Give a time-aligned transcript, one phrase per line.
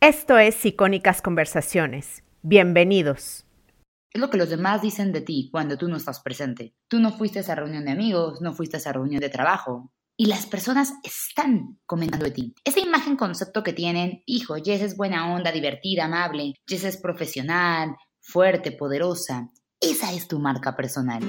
[0.00, 2.22] Esto es Icónicas Conversaciones.
[2.42, 3.44] Bienvenidos.
[4.12, 6.76] Es lo que los demás dicen de ti cuando tú no estás presente.
[6.86, 9.92] Tú no fuiste a esa reunión de amigos, no fuiste a esa reunión de trabajo.
[10.16, 12.54] Y las personas están comentando de ti.
[12.64, 17.96] Esa imagen concepto que tienen, hijo, Jess es buena onda, divertida, amable, Jess es profesional,
[18.20, 19.48] fuerte, poderosa.
[19.80, 21.28] Esa es tu marca personal.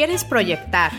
[0.00, 0.92] ¿Quieres proyectar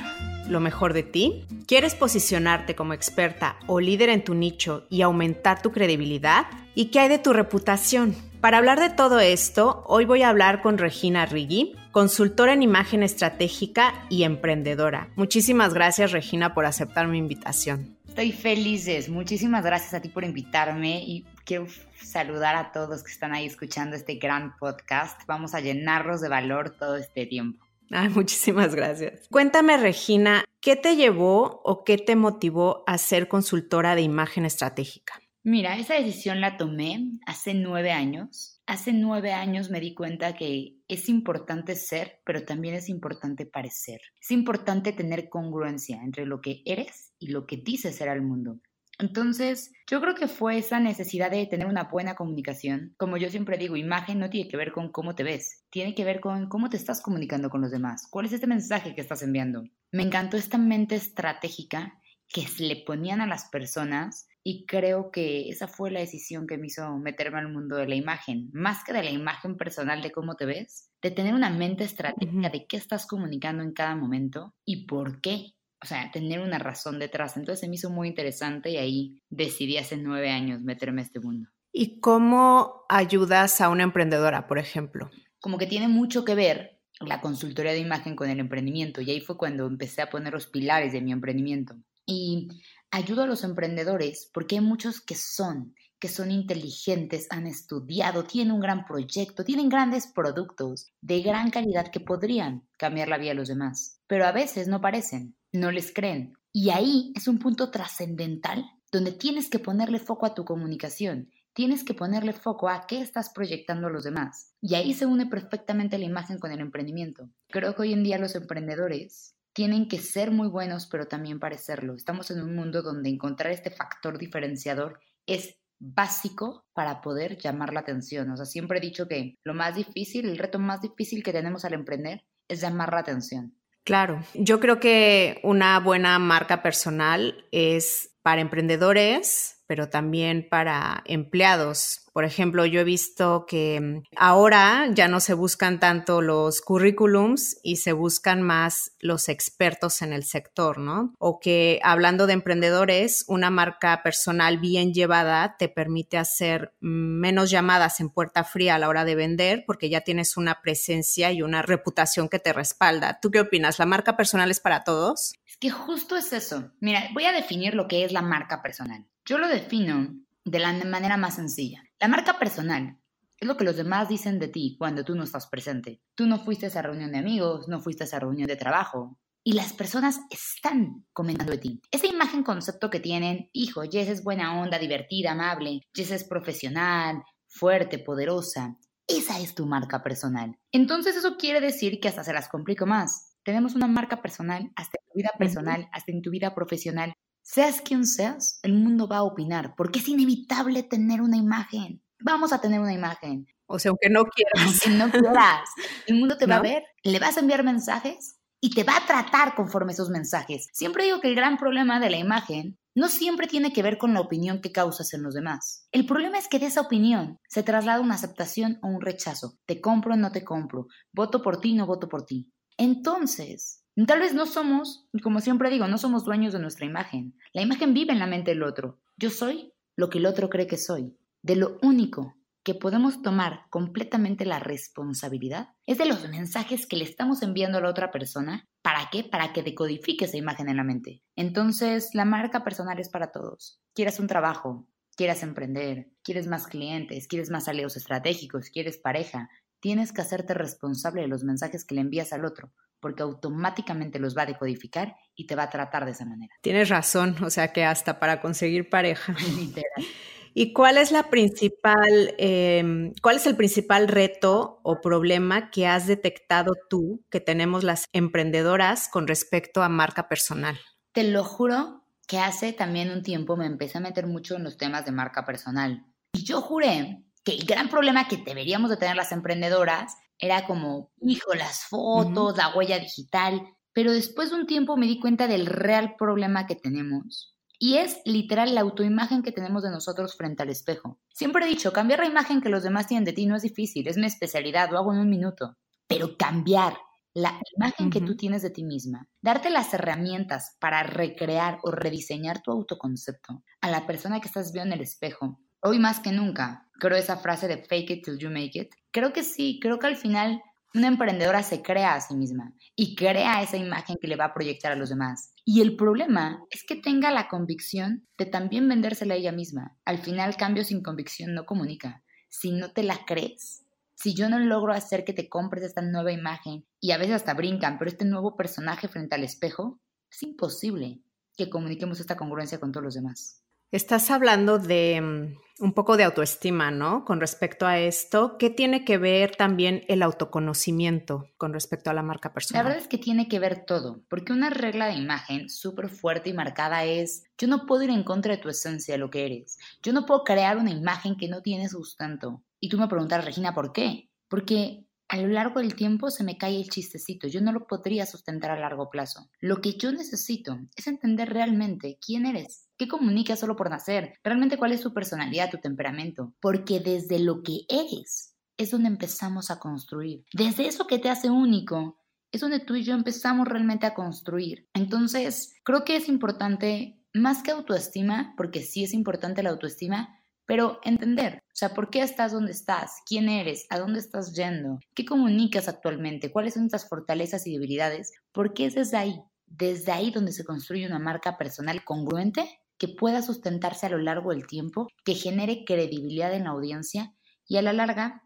[0.48, 1.48] lo mejor de ti?
[1.66, 6.46] ¿Quieres posicionarte como experta o líder en tu nicho y aumentar tu credibilidad?
[6.76, 8.16] ¿Y qué hay de tu reputación?
[8.41, 13.02] Para hablar de todo esto, hoy voy a hablar con Regina Riggi, consultora en imagen
[13.02, 15.10] estratégica y emprendedora.
[15.16, 17.98] Muchísimas gracias Regina por aceptar mi invitación.
[18.07, 21.66] Estoy feliz, muchísimas gracias a ti por invitarme y quiero
[22.04, 25.20] saludar a todos que están ahí escuchando este gran podcast.
[25.26, 27.71] Vamos a llenarlos de valor todo este tiempo.
[27.92, 29.28] Ay, muchísimas gracias.
[29.30, 35.22] Cuéntame, Regina, ¿qué te llevó o qué te motivó a ser consultora de imagen estratégica?
[35.44, 38.62] Mira, esa decisión la tomé hace nueve años.
[38.68, 44.02] Hace nueve años me di cuenta que es importante ser, pero también es importante parecer.
[44.22, 48.60] Es importante tener congruencia entre lo que eres y lo que dices ser al mundo.
[49.02, 52.94] Entonces, yo creo que fue esa necesidad de tener una buena comunicación.
[52.98, 56.05] Como yo siempre digo, imagen no tiene que ver con cómo te ves, tiene que
[56.05, 58.07] ver con cómo te estás comunicando con los demás.
[58.12, 59.63] ¿Cuál es este mensaje que estás enviando?
[59.91, 65.68] Me encantó esta mente estratégica que le ponían a las personas y creo que esa
[65.68, 69.01] fue la decisión que me hizo meterme al mundo de la imagen, más que de
[69.01, 73.07] la imagen personal de cómo te ves, de tener una mente estratégica de qué estás
[73.07, 77.38] comunicando en cada momento y por qué o sea, tener una razón detrás.
[77.38, 81.19] Entonces se me hizo muy interesante y ahí decidí hace nueve años meterme a este
[81.19, 81.50] mundo.
[81.74, 85.09] ¿Y cómo ayudas a una emprendedora, por ejemplo?
[85.40, 89.22] Como que tiene mucho que ver la consultoría de imagen con el emprendimiento y ahí
[89.22, 91.75] fue cuando empecé a poner los pilares de mi emprendimiento.
[92.06, 92.50] Y
[92.92, 98.53] ayudo a los emprendedores porque hay muchos que son, que son inteligentes, han estudiado, tienen
[98.53, 103.36] un gran proyecto, tienen grandes productos de gran calidad que podrían cambiar la vida de
[103.36, 106.34] los demás, pero a veces no parecen no les creen.
[106.53, 111.84] Y ahí es un punto trascendental donde tienes que ponerle foco a tu comunicación, tienes
[111.84, 114.53] que ponerle foco a qué estás proyectando a los demás.
[114.62, 117.29] Y ahí se une perfectamente la imagen con el emprendimiento.
[117.50, 121.95] Creo que hoy en día los emprendedores tienen que ser muy buenos, pero también parecerlo.
[121.95, 127.81] Estamos en un mundo donde encontrar este factor diferenciador es básico para poder llamar la
[127.81, 128.29] atención.
[128.29, 131.66] O sea, siempre he dicho que lo más difícil, el reto más difícil que tenemos
[131.66, 133.56] al emprender es llamar la atención.
[133.84, 142.01] Claro, yo creo que una buena marca personal es para emprendedores, pero también para empleados.
[142.11, 147.57] Por ejemplo, yo he visto que mm, ahora ya no se buscan tanto los currículums
[147.63, 151.13] y se buscan más los expertos en el sector, ¿no?
[151.19, 158.01] O que hablando de emprendedores, una marca personal bien llevada te permite hacer menos llamadas
[158.01, 161.61] en puerta fría a la hora de vender porque ya tienes una presencia y una
[161.61, 163.21] reputación que te respalda.
[163.21, 163.79] ¿Tú qué opinas?
[163.79, 165.31] ¿La marca personal es para todos?
[165.47, 166.73] Es que justo es eso.
[166.81, 169.05] Mira, voy a definir lo que es la marca personal.
[169.31, 171.81] Yo lo defino de la manera más sencilla.
[172.02, 172.97] La marca personal
[173.40, 176.02] es lo que los demás dicen de ti cuando tú no estás presente.
[176.16, 179.18] Tú no fuiste a esa reunión de amigos, no fuiste a esa reunión de trabajo.
[179.42, 181.81] Y las personas están comentando de ti.
[181.92, 187.24] Esa imagen concepto que tienen, hijo, Jess es buena onda, divertida, amable, Jess es profesional,
[187.48, 188.80] fuerte, poderosa.
[189.08, 190.59] Esa es tu marca personal.
[190.74, 193.38] Entonces eso quiere decir que hasta se las complico más.
[193.46, 197.13] Tenemos una marca personal hasta en tu vida personal, hasta en tu vida profesional.
[197.41, 202.01] Seas quien seas, el mundo va a opinar, porque es inevitable tener una imagen.
[202.19, 203.47] Vamos a tener una imagen.
[203.65, 204.85] O sea, aunque no quieras.
[204.85, 205.69] Aunque no quieras.
[206.07, 209.05] El mundo te va a ver, le vas a enviar mensajes y te va a
[209.05, 210.67] tratar conforme esos mensajes.
[210.71, 214.13] Siempre digo que el gran problema de la imagen no siempre tiene que ver con
[214.13, 215.88] la opinión que causas en los demás.
[215.91, 219.57] El problema es que de esa opinión se traslada una aceptación o un rechazo.
[219.65, 220.88] Te compro o no te compro.
[221.11, 222.51] Voto por ti, no voto por ti.
[222.77, 227.35] Entonces, Tal vez no somos, como siempre digo, no somos dueños de nuestra imagen.
[227.53, 228.99] La imagen vive en la mente del otro.
[229.17, 231.17] Yo soy lo que el otro cree que soy.
[231.41, 237.03] De lo único que podemos tomar completamente la responsabilidad es de los mensajes que le
[237.03, 238.67] estamos enviando a la otra persona.
[238.81, 239.23] ¿Para qué?
[239.23, 241.23] Para que decodifique esa imagen en la mente.
[241.35, 243.81] Entonces, la marca personal es para todos.
[243.93, 249.49] Quieras un trabajo, quieras emprender, quieres más clientes, quieres más aliados estratégicos, quieres pareja,
[249.79, 252.71] tienes que hacerte responsable de los mensajes que le envías al otro,
[253.01, 256.53] porque automáticamente los va a decodificar y te va a tratar de esa manera.
[256.62, 259.36] Tienes razón, o sea que hasta para conseguir pareja.
[260.53, 266.07] ¿Y cuál es la principal, em, cuál es el principal reto o problema que has
[266.07, 270.77] detectado tú que tenemos las emprendedoras con respecto a marca personal?
[271.13, 274.77] Te lo juro que hace también un tiempo me empecé a meter mucho en los
[274.77, 276.06] temas de marca personal.
[276.33, 281.11] Y yo juré que el gran problema que deberíamos de tener las emprendedoras era como,
[281.21, 283.61] hijo, las fotos, la huella digital.
[283.93, 287.51] Pero después de un tiempo me di cuenta del real problema que tenemos
[287.83, 291.19] y es literal la autoimagen que tenemos de nosotros frente al espejo.
[291.33, 294.07] Siempre he dicho, cambiar la imagen que los demás tienen de ti no es difícil,
[294.07, 295.75] es mi especialidad, lo hago en un minuto.
[296.05, 296.95] Pero cambiar
[297.33, 302.61] la imagen que tú tienes de ti misma, darte las herramientas para recrear o rediseñar
[302.61, 305.59] tu autoconcepto a la persona que estás viendo en el espejo.
[305.83, 308.94] Hoy más que nunca, creo esa frase de fake it till you make it.
[309.10, 310.62] Creo que sí, creo que al final
[310.94, 314.54] una emprendedora se crea a sí misma y crea esa imagen que le va a
[314.54, 315.56] proyectar a los demás.
[315.66, 319.98] Y el problema es que tenga la convicción de también vendérsela a ella misma.
[320.06, 322.24] Al final, cambio sin convicción no comunica.
[322.48, 326.31] Si no te la crees, si yo no logro hacer que te compres esta nueva
[326.31, 330.00] imagen y a veces hasta brincan, pero este nuevo personaje frente al espejo,
[330.30, 331.24] es imposible
[331.57, 333.61] que comuniquemos esta congruencia con todos los demás.
[333.91, 337.25] Estás hablando de mm, un poco de autoestima, ¿no?
[337.25, 342.23] Con respecto a esto, ¿qué tiene que ver también el autoconocimiento con respecto a la
[342.23, 342.85] marca personal?
[342.85, 346.51] La verdad es que tiene que ver todo, porque una regla de imagen súper fuerte
[346.51, 349.77] y marcada es, yo no puedo ir en contra de tu esencia, lo que eres.
[350.01, 352.63] Yo no puedo crear una imagen que no tiene sustento.
[352.79, 354.29] Y tú me preguntas, Regina, ¿por qué?
[354.47, 358.25] Porque a lo largo del tiempo se me cae el chistecito, yo no lo podría
[358.25, 359.50] sustentar a largo plazo.
[359.62, 364.75] Lo que yo necesito es entender realmente quién eres, qué comunicas solo por nacer, realmente
[364.75, 369.80] cuál es tu personalidad, tu temperamento, porque desde lo que eres es donde empezamos a
[369.80, 370.44] construir.
[370.51, 372.19] Desde eso que te hace único
[372.51, 374.89] es donde tú y yo empezamos realmente a construir.
[374.94, 381.00] Entonces, creo que es importante, más que autoestima, porque sí es importante la autoestima, pero
[381.04, 383.22] entender, o sea, ¿por qué estás donde estás?
[383.25, 383.86] ¿Quién eres?
[383.90, 385.00] ¿A dónde estás yendo?
[385.13, 386.52] ¿Qué comunicas actualmente?
[386.52, 388.31] ¿Cuáles son estas fortalezas y debilidades?
[388.52, 393.42] Porque es desde ahí, desde ahí donde se construye una marca personal congruente que pueda
[393.42, 397.34] sustentarse a lo largo del tiempo, que genere credibilidad en la audiencia
[397.68, 398.44] y a la larga,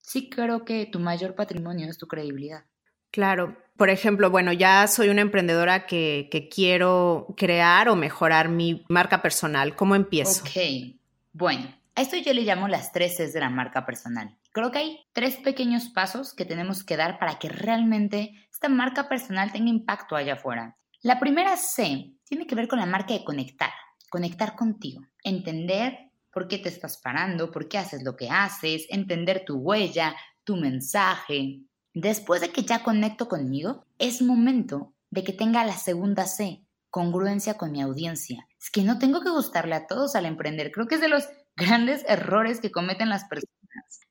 [0.00, 2.64] sí creo que tu mayor patrimonio es tu credibilidad.
[3.12, 3.56] Claro.
[3.76, 9.22] Por ejemplo, bueno, ya soy una emprendedora que, que quiero crear o mejorar mi marca
[9.22, 9.76] personal.
[9.76, 10.42] ¿Cómo empiezo?
[10.42, 10.96] Ok,
[11.32, 14.36] bueno, a esto yo le llamo las tres Cs de la marca personal.
[14.52, 19.08] Creo que hay tres pequeños pasos que tenemos que dar para que realmente esta marca
[19.08, 20.76] personal tenga impacto allá afuera.
[21.02, 23.72] La primera C tiene que ver con la marca de conectar,
[24.10, 29.44] conectar contigo, entender por qué te estás parando, por qué haces lo que haces, entender
[29.44, 30.14] tu huella,
[30.44, 31.60] tu mensaje.
[31.92, 36.61] Después de que ya conecto conmigo, es momento de que tenga la segunda C,
[36.92, 38.46] congruencia con mi audiencia.
[38.60, 40.70] Es que no tengo que gustarle a todos al emprender.
[40.70, 43.52] Creo que es de los grandes errores que cometen las personas.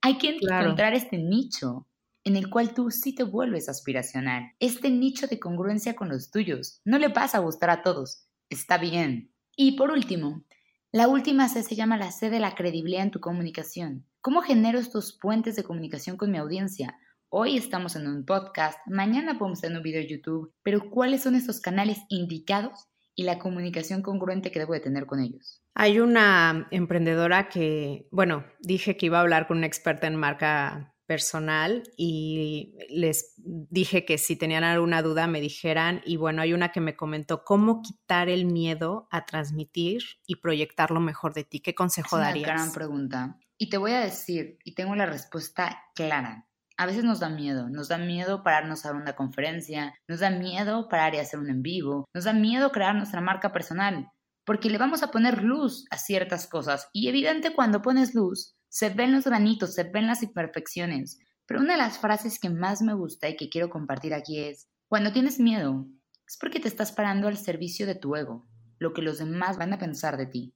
[0.02, 1.88] Hay que encontrar este nicho
[2.24, 4.52] en el cual tú sí te vuelves aspiracional.
[4.60, 6.82] Este nicho de congruencia con los tuyos.
[6.84, 8.28] No le vas a gustar a todos.
[8.50, 9.32] Está bien.
[9.56, 10.44] Y por último,
[10.92, 14.08] la última C se llama la C de la credibilidad en tu comunicación.
[14.22, 16.98] ¿Cómo genero estos puentes de comunicación con mi audiencia?
[17.34, 21.36] Hoy estamos en un podcast, mañana podemos hacer un video de YouTube, pero ¿cuáles son
[21.36, 25.64] estos canales indicados y la comunicación congruente que debo de tener con ellos?
[25.74, 30.94] Hay una emprendedora que, bueno, dije que iba a hablar con una experta en marca
[31.06, 36.74] personal y les dije que si tenían alguna duda me dijeran y bueno, hay una
[36.74, 41.62] que me comentó cómo quitar el miedo a transmitir y proyectar lo mejor de ti.
[41.62, 42.50] ¿Qué consejo es darías?
[42.50, 43.38] Una gran pregunta.
[43.58, 46.50] Y te voy a decir, y tengo la respuesta clara.
[46.82, 50.90] A veces nos da miedo, nos da miedo pararnos a una conferencia, nos da miedo
[50.90, 54.08] parar y hacer un en vivo, nos da miedo crear nuestra marca personal,
[54.46, 58.90] porque le vamos a poner luz a ciertas cosas y evidente cuando pones luz, se
[58.90, 61.20] ven los granitos, se ven las imperfecciones.
[61.46, 64.68] Pero una de las frases que más me gusta y que quiero compartir aquí es,
[64.88, 65.86] cuando tienes miedo,
[66.28, 68.48] es porque te estás parando al servicio de tu ego,
[68.80, 70.56] lo que los demás van a pensar de ti.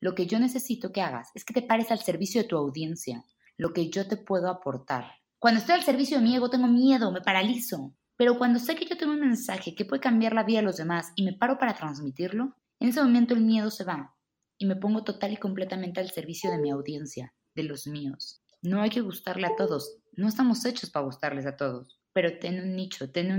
[0.00, 3.26] Lo que yo necesito que hagas es que te pares al servicio de tu audiencia,
[3.58, 5.04] lo que yo te puedo aportar.
[5.46, 7.94] Cuando estoy al servicio de mi ego tengo miedo, me paralizo.
[8.16, 10.76] Pero cuando sé que yo tengo un mensaje que puede cambiar la vida de los
[10.76, 14.16] demás y me paro para transmitirlo, en ese momento el miedo se va
[14.58, 17.32] y me pongo total y completamente al servicio de mi audiencia.
[17.54, 18.42] de los míos.
[18.60, 19.98] No hay que gustarle a todos.
[20.14, 22.00] No estamos hechos para gustarles a todos.
[22.12, 23.30] Pero ten un nicho, ten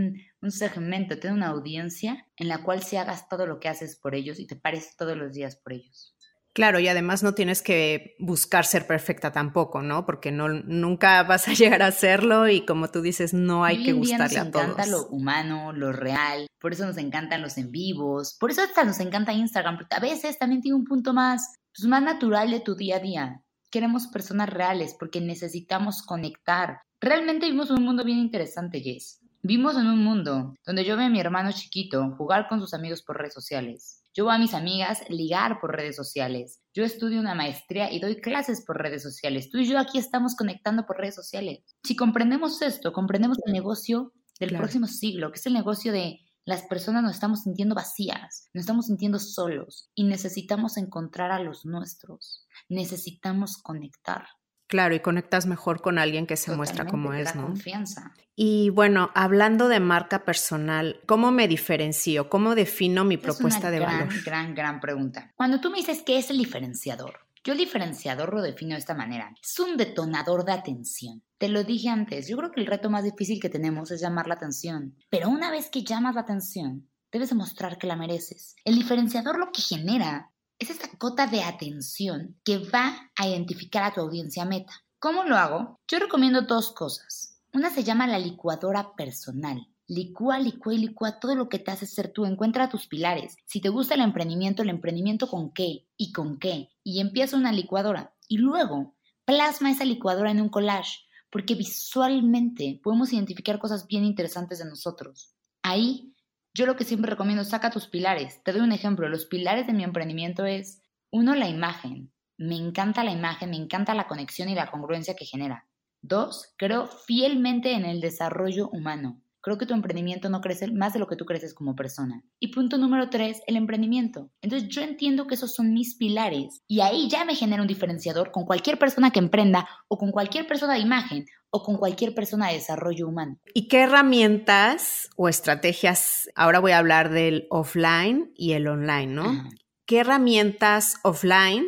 [0.41, 4.15] un, segmento, ten una audiencia en la cual se hagas todo lo que haces por
[4.15, 6.15] ellos y te pares todos los días por ellos.
[6.57, 10.07] Claro, y además no tienes que buscar ser perfecta tampoco, ¿no?
[10.07, 13.93] Porque no, nunca vas a llegar a serlo y como tú dices, no hay que
[13.93, 14.65] gustarle a todos.
[14.65, 18.63] Nos encanta lo humano, lo real, por eso nos encantan los en vivos, por eso
[18.63, 22.49] hasta nos encanta Instagram, porque a veces también tiene un punto más, pues, más natural
[22.49, 23.43] de tu día a día.
[23.69, 26.81] Queremos personas reales porque necesitamos conectar.
[26.99, 29.19] Realmente vivimos un mundo bien interesante, Jess.
[29.43, 33.03] Vivimos en un mundo donde yo veo a mi hermano chiquito jugar con sus amigos
[33.03, 36.59] por redes sociales yo voy a mis amigas ligar por redes sociales.
[36.73, 39.51] Yo estudio una maestría y doy clases por redes sociales.
[39.51, 41.59] Tú y yo aquí estamos conectando por redes sociales.
[41.83, 46.63] Si comprendemos esto, comprendemos el negocio del próximo siglo, que es el negocio de las
[46.63, 52.47] personas nos estamos sintiendo vacías, nos estamos sintiendo solos y necesitamos encontrar a los nuestros.
[52.69, 54.25] Necesitamos conectar.
[54.67, 57.43] Claro, y conectas mejor con alguien que se muestra como es, ¿no?
[57.43, 58.13] confianza.
[58.35, 62.29] Y bueno, hablando de marca personal, ¿cómo me diferencio?
[62.29, 64.23] ¿Cómo defino mi propuesta de gran, valor?
[64.23, 65.31] Gran, gran pregunta.
[65.35, 68.93] Cuando tú me dices qué es el diferenciador, yo el diferenciador lo defino de esta
[68.93, 69.33] manera.
[69.41, 71.23] Es un detonador de atención.
[71.37, 74.27] Te lo dije antes, yo creo que el reto más difícil que tenemos es llamar
[74.27, 74.97] la atención.
[75.09, 78.55] Pero una vez que llamas la atención, debes demostrar que la mereces.
[78.65, 83.93] El diferenciador lo que genera es esta cota de atención que va a identificar a
[83.93, 84.73] tu audiencia meta.
[84.99, 85.79] ¿Cómo lo hago?
[85.87, 87.39] Yo recomiendo dos cosas.
[87.53, 89.67] Una se llama la licuadora personal.
[89.87, 92.25] Licúa, licúa y licúa todo lo que te hace ser tú.
[92.25, 93.37] Encuentra tus pilares.
[93.45, 96.69] Si te gusta el emprendimiento, el emprendimiento con qué y con qué.
[96.83, 98.15] Y empieza una licuadora.
[98.27, 98.95] Y luego
[99.25, 101.01] plasma esa licuadora en un collage.
[101.29, 105.35] Porque visualmente podemos identificar cosas bien interesantes de nosotros.
[105.61, 106.15] Ahí
[106.57, 108.41] yo lo que siempre recomiendo, saca tus pilares.
[108.43, 109.07] Te doy un ejemplo.
[109.07, 112.11] Los pilares de mi emprendimiento es, uno, la imagen.
[112.35, 115.67] Me encanta la imagen, me encanta la conexión y la congruencia que genera.
[116.01, 119.21] Dos, creo fielmente en el desarrollo humano.
[119.47, 122.21] Creo que tu emprendimiento no crece más de lo que tú creces como persona.
[122.37, 124.29] Y punto número tres, el emprendimiento.
[124.41, 128.31] Entonces yo entiendo que esos son mis pilares y ahí ya me genera un diferenciador
[128.31, 132.49] con cualquier persona que emprenda o con cualquier persona de imagen o con cualquier persona
[132.49, 133.39] de desarrollo humano.
[133.53, 139.49] ¿Y qué herramientas o estrategias, ahora voy a hablar del offline y el online, ¿no?
[139.85, 141.63] ¿Qué herramientas offline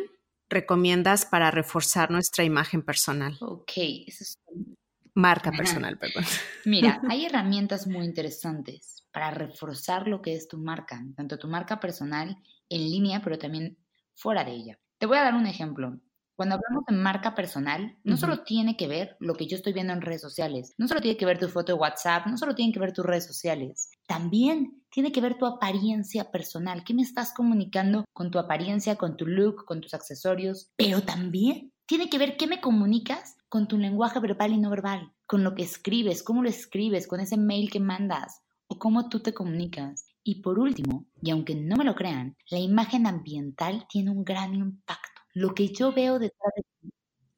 [0.50, 3.38] recomiendas para reforzar nuestra imagen personal?
[3.40, 3.72] Ok,
[4.06, 4.38] eso es
[5.20, 6.24] Marca personal, perdón.
[6.64, 11.78] Mira, hay herramientas muy interesantes para reforzar lo que es tu marca, tanto tu marca
[11.80, 12.36] personal
[12.68, 13.76] en línea, pero también
[14.14, 14.78] fuera de ella.
[14.98, 16.00] Te voy a dar un ejemplo.
[16.36, 19.92] Cuando hablamos de marca personal, no solo tiene que ver lo que yo estoy viendo
[19.92, 22.72] en redes sociales, no solo tiene que ver tu foto de WhatsApp, no solo tiene
[22.72, 27.34] que ver tus redes sociales, también tiene que ver tu apariencia personal, qué me estás
[27.34, 32.38] comunicando con tu apariencia, con tu look, con tus accesorios, pero también tiene que ver
[32.38, 36.42] qué me comunicas con tu lenguaje verbal y no verbal, con lo que escribes, cómo
[36.42, 40.06] lo escribes, con ese mail que mandas o cómo tú te comunicas.
[40.22, 44.54] Y por último, y aunque no me lo crean, la imagen ambiental tiene un gran
[44.54, 45.20] impacto.
[45.34, 46.90] Lo que yo veo detrás de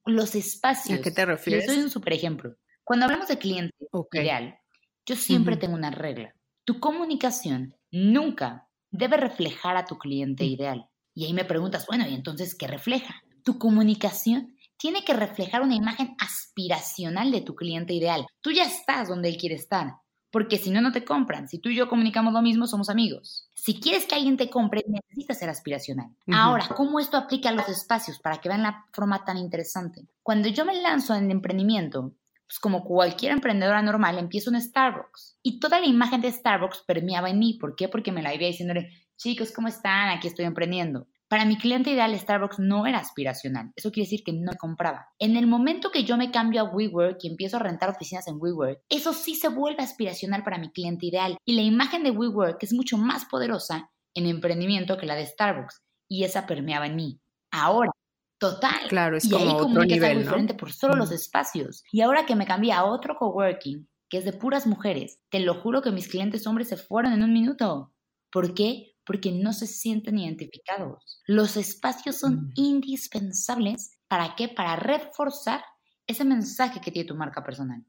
[0.05, 1.01] los espacios.
[1.01, 1.67] ¿A qué te refieres?
[1.67, 2.57] Les doy un super ejemplo.
[2.85, 3.75] Cuando hablamos de cliente
[4.13, 4.59] ideal,
[5.07, 6.35] yo siempre tengo una regla.
[6.65, 10.91] Tu comunicación nunca debe reflejar a tu cliente ideal.
[11.15, 13.23] Y ahí me preguntas, bueno, ¿y entonces qué refleja?
[13.45, 18.27] Tu comunicación tiene que reflejar una imagen aspiracional de tu cliente ideal.
[18.41, 19.93] Tú ya estás donde él quiere estar,
[20.33, 21.47] porque si no, no te compran.
[21.47, 23.49] Si tú y yo comunicamos lo mismo, somos amigos.
[23.55, 26.09] Si quieres que alguien te compre, necesitas ser aspiracional.
[26.33, 30.09] Ahora, ¿cómo esto aplica a los espacios para que vean la forma tan interesante?
[30.21, 32.17] Cuando yo me lanzo en el emprendimiento,
[32.49, 35.39] pues como cualquier emprendedora normal, empiezo en Starbucks.
[35.45, 37.57] Y toda la imagen de Starbucks permeaba en mí.
[37.61, 37.89] ¿Por qué?
[37.89, 40.09] Porque me la iba diciéndole, chicos, ¿cómo están?
[40.09, 41.07] Aquí estoy emprendiendo.
[41.33, 43.73] Para mi cliente ideal, Starbucks no era aspiracional.
[43.75, 45.07] Eso quiere decir que no compraba.
[45.19, 48.37] En el momento que yo me cambio a WeWork y empiezo a rentar oficinas en
[48.39, 51.39] WeWork, eso sí se vuelve aspiracional para mi cliente ideal.
[51.47, 55.81] Y la imagen de WeWork es mucho más poderosa en emprendimiento que la de Starbucks.
[56.07, 57.19] Y esa permeaba en mí.
[57.51, 57.93] Ahora,
[58.39, 58.89] total.
[58.91, 60.19] Claro, es y como ahí otro nivel, algo ¿no?
[60.19, 61.83] diferente por solo los espacios.
[61.93, 65.55] Y ahora que me cambié a otro coworking, que es de puras mujeres, te lo
[65.63, 67.91] juro que mis clientes hombres se fueron en un minuto.
[68.31, 68.92] ¿Por qué?
[69.05, 71.21] Porque no se sienten identificados.
[71.27, 72.53] Los espacios son Mm.
[72.57, 73.99] indispensables.
[74.09, 74.49] ¿Para qué?
[74.49, 75.63] Para reforzar
[76.07, 77.85] ese mensaje que tiene tu marca personal.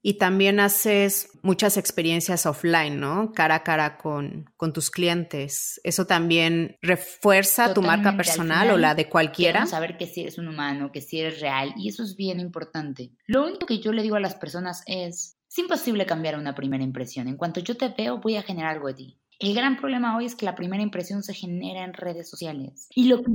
[0.00, 3.32] Y también haces muchas experiencias offline, ¿no?
[3.32, 5.80] Cara a cara con, con tus clientes.
[5.82, 9.66] ¿Eso también refuerza tu marca personal o la de cualquiera?
[9.66, 13.10] Saber que si eres un humano, que si eres real, y eso es bien importante.
[13.26, 16.84] Lo único que yo le digo a las personas es, es imposible cambiar una primera
[16.84, 17.26] impresión.
[17.26, 19.18] En cuanto yo te veo, voy a generar algo de ti.
[19.38, 22.88] El gran problema hoy es que la primera impresión se genera en redes sociales.
[22.94, 23.30] Y lo que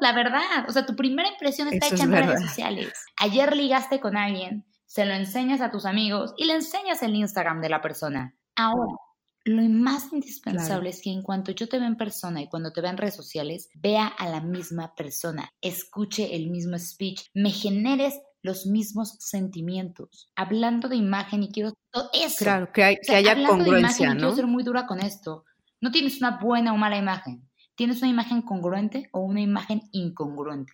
[0.00, 0.68] la verdad.
[0.68, 2.92] O sea, tu primera impresión está hecha en redes sociales.
[3.16, 7.60] Ayer ligaste con alguien, se lo enseñas a tus amigos y le enseñas el Instagram
[7.60, 8.36] de la persona.
[8.56, 8.94] Ahora,
[9.44, 12.80] lo más indispensable es que en cuanto yo te vea en persona y cuando te
[12.80, 18.20] vea en redes sociales, vea a la misma persona, escuche el mismo speech, me generes
[18.42, 20.30] los mismos sentimientos.
[20.36, 22.44] Hablando de imagen y quiero todo eso.
[22.44, 24.20] Claro, que, haya congruencia, ¿no?
[24.20, 25.44] Quiero ser muy dura con esto.
[25.80, 27.48] No tienes una buena o mala imagen.
[27.74, 30.72] Tienes una imagen congruente o una imagen incongruente.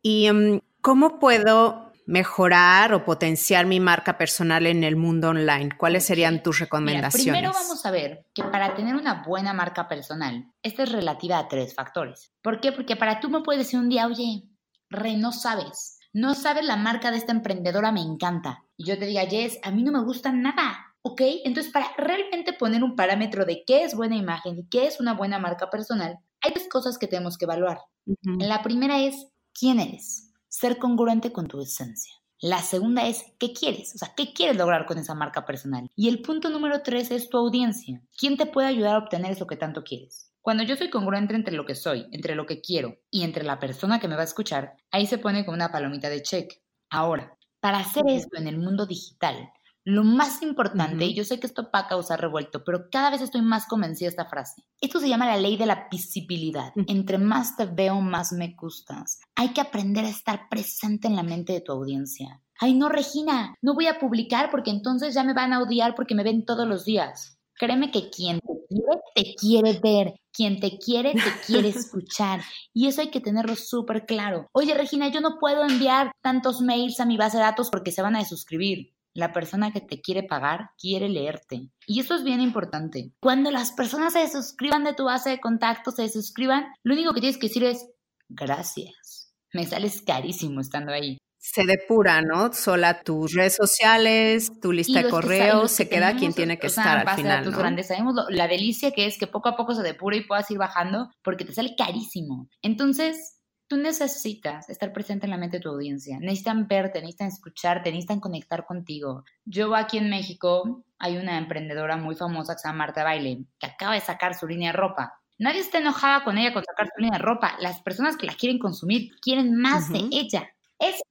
[0.00, 5.70] ¿Y em, cómo puedo mejorar o potenciar mi marca personal en el mundo online?
[5.76, 7.24] ¿Cuáles serían tus recomendaciones?
[7.24, 11.48] primero vamos a ver que para tener una buena marca personal, esta es relativa a
[11.48, 12.32] tres factores.
[12.42, 12.72] ¿Por qué?
[12.72, 14.44] Porque para tú me puedes decir un día, oye,
[14.90, 18.64] Re, no sabes, no sabes la marca de esta emprendedora, me encanta.
[18.76, 20.84] Y yo te diga, Jess, a mí no me gusta nada.
[21.02, 21.22] ¿Ok?
[21.44, 25.14] Entonces, para realmente poner un parámetro de qué es buena imagen y qué es una
[25.14, 27.78] buena marca personal, hay tres cosas que tenemos que evaluar.
[28.24, 30.28] La primera es, ¿quién eres?
[30.48, 32.12] ser congruente con tu esencia.
[32.40, 33.94] La segunda es, ¿qué quieres?
[33.94, 35.90] O sea, ¿qué quieres lograr con esa marca personal?
[35.96, 38.02] Y el punto número tres es tu audiencia.
[38.16, 40.27] ¿Quién te puede ayudar a obtener eso que tanto quieres?
[40.48, 43.58] Cuando yo soy congruente entre lo que soy, entre lo que quiero y entre la
[43.58, 46.50] persona que me va a escuchar, ahí se pone como una palomita de check.
[46.88, 49.52] Ahora, para hacer esto en el mundo digital,
[49.84, 53.20] lo más importante, y yo sé que esto va a causar revuelto, pero cada vez
[53.20, 54.64] estoy más convencida de esta frase.
[54.80, 56.72] Esto se llama la ley de la visibilidad.
[56.86, 59.20] Entre más te veo, más me gustas.
[59.34, 62.40] Hay que aprender a estar presente en la mente de tu audiencia.
[62.58, 66.14] Ay, no, Regina, no voy a publicar porque entonces ya me van a odiar porque
[66.14, 67.37] me ven todos los días.
[67.58, 70.14] Créeme que quien te quiere, te quiere ver.
[70.32, 72.40] Quien te quiere, te quiere escuchar.
[72.72, 74.46] Y eso hay que tenerlo súper claro.
[74.52, 78.02] Oye, Regina, yo no puedo enviar tantos mails a mi base de datos porque se
[78.02, 78.92] van a desuscribir.
[79.14, 81.70] La persona que te quiere pagar quiere leerte.
[81.86, 83.10] Y eso es bien importante.
[83.20, 87.20] Cuando las personas se suscriban de tu base de contactos, se suscriban, lo único que
[87.20, 87.88] tienes que decir es
[88.28, 89.34] gracias.
[89.52, 91.18] Me sales carísimo estando ahí.
[91.38, 92.52] Se depura, ¿no?
[92.52, 97.16] Sola tus redes sociales, tu lista de correos, se queda quien tiene que estar al
[97.16, 97.50] final.
[97.50, 97.56] ¿no?
[97.56, 97.88] grandes.
[97.88, 101.10] Sabemos la delicia que es que poco a poco se depura y puedas ir bajando
[101.22, 102.48] porque te sale carísimo.
[102.62, 106.18] Entonces, Tú necesitas estar presente en la mente de tu audiencia.
[106.20, 109.24] Necesitan verte, necesitan escucharte, necesitan conectar contigo.
[109.44, 113.66] Yo aquí en México hay una emprendedora muy famosa que se llama Marta Baile, que
[113.66, 115.20] acaba de sacar su línea de ropa.
[115.36, 117.56] Nadie está enojada con ella con sacar su línea de ropa.
[117.60, 120.48] Las personas que la quieren consumir quieren más de ella.
[120.78, 121.02] Eso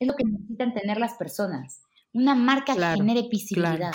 [0.00, 1.82] es lo que necesitan tener las personas.
[2.12, 3.92] Una marca que genere visibilidad.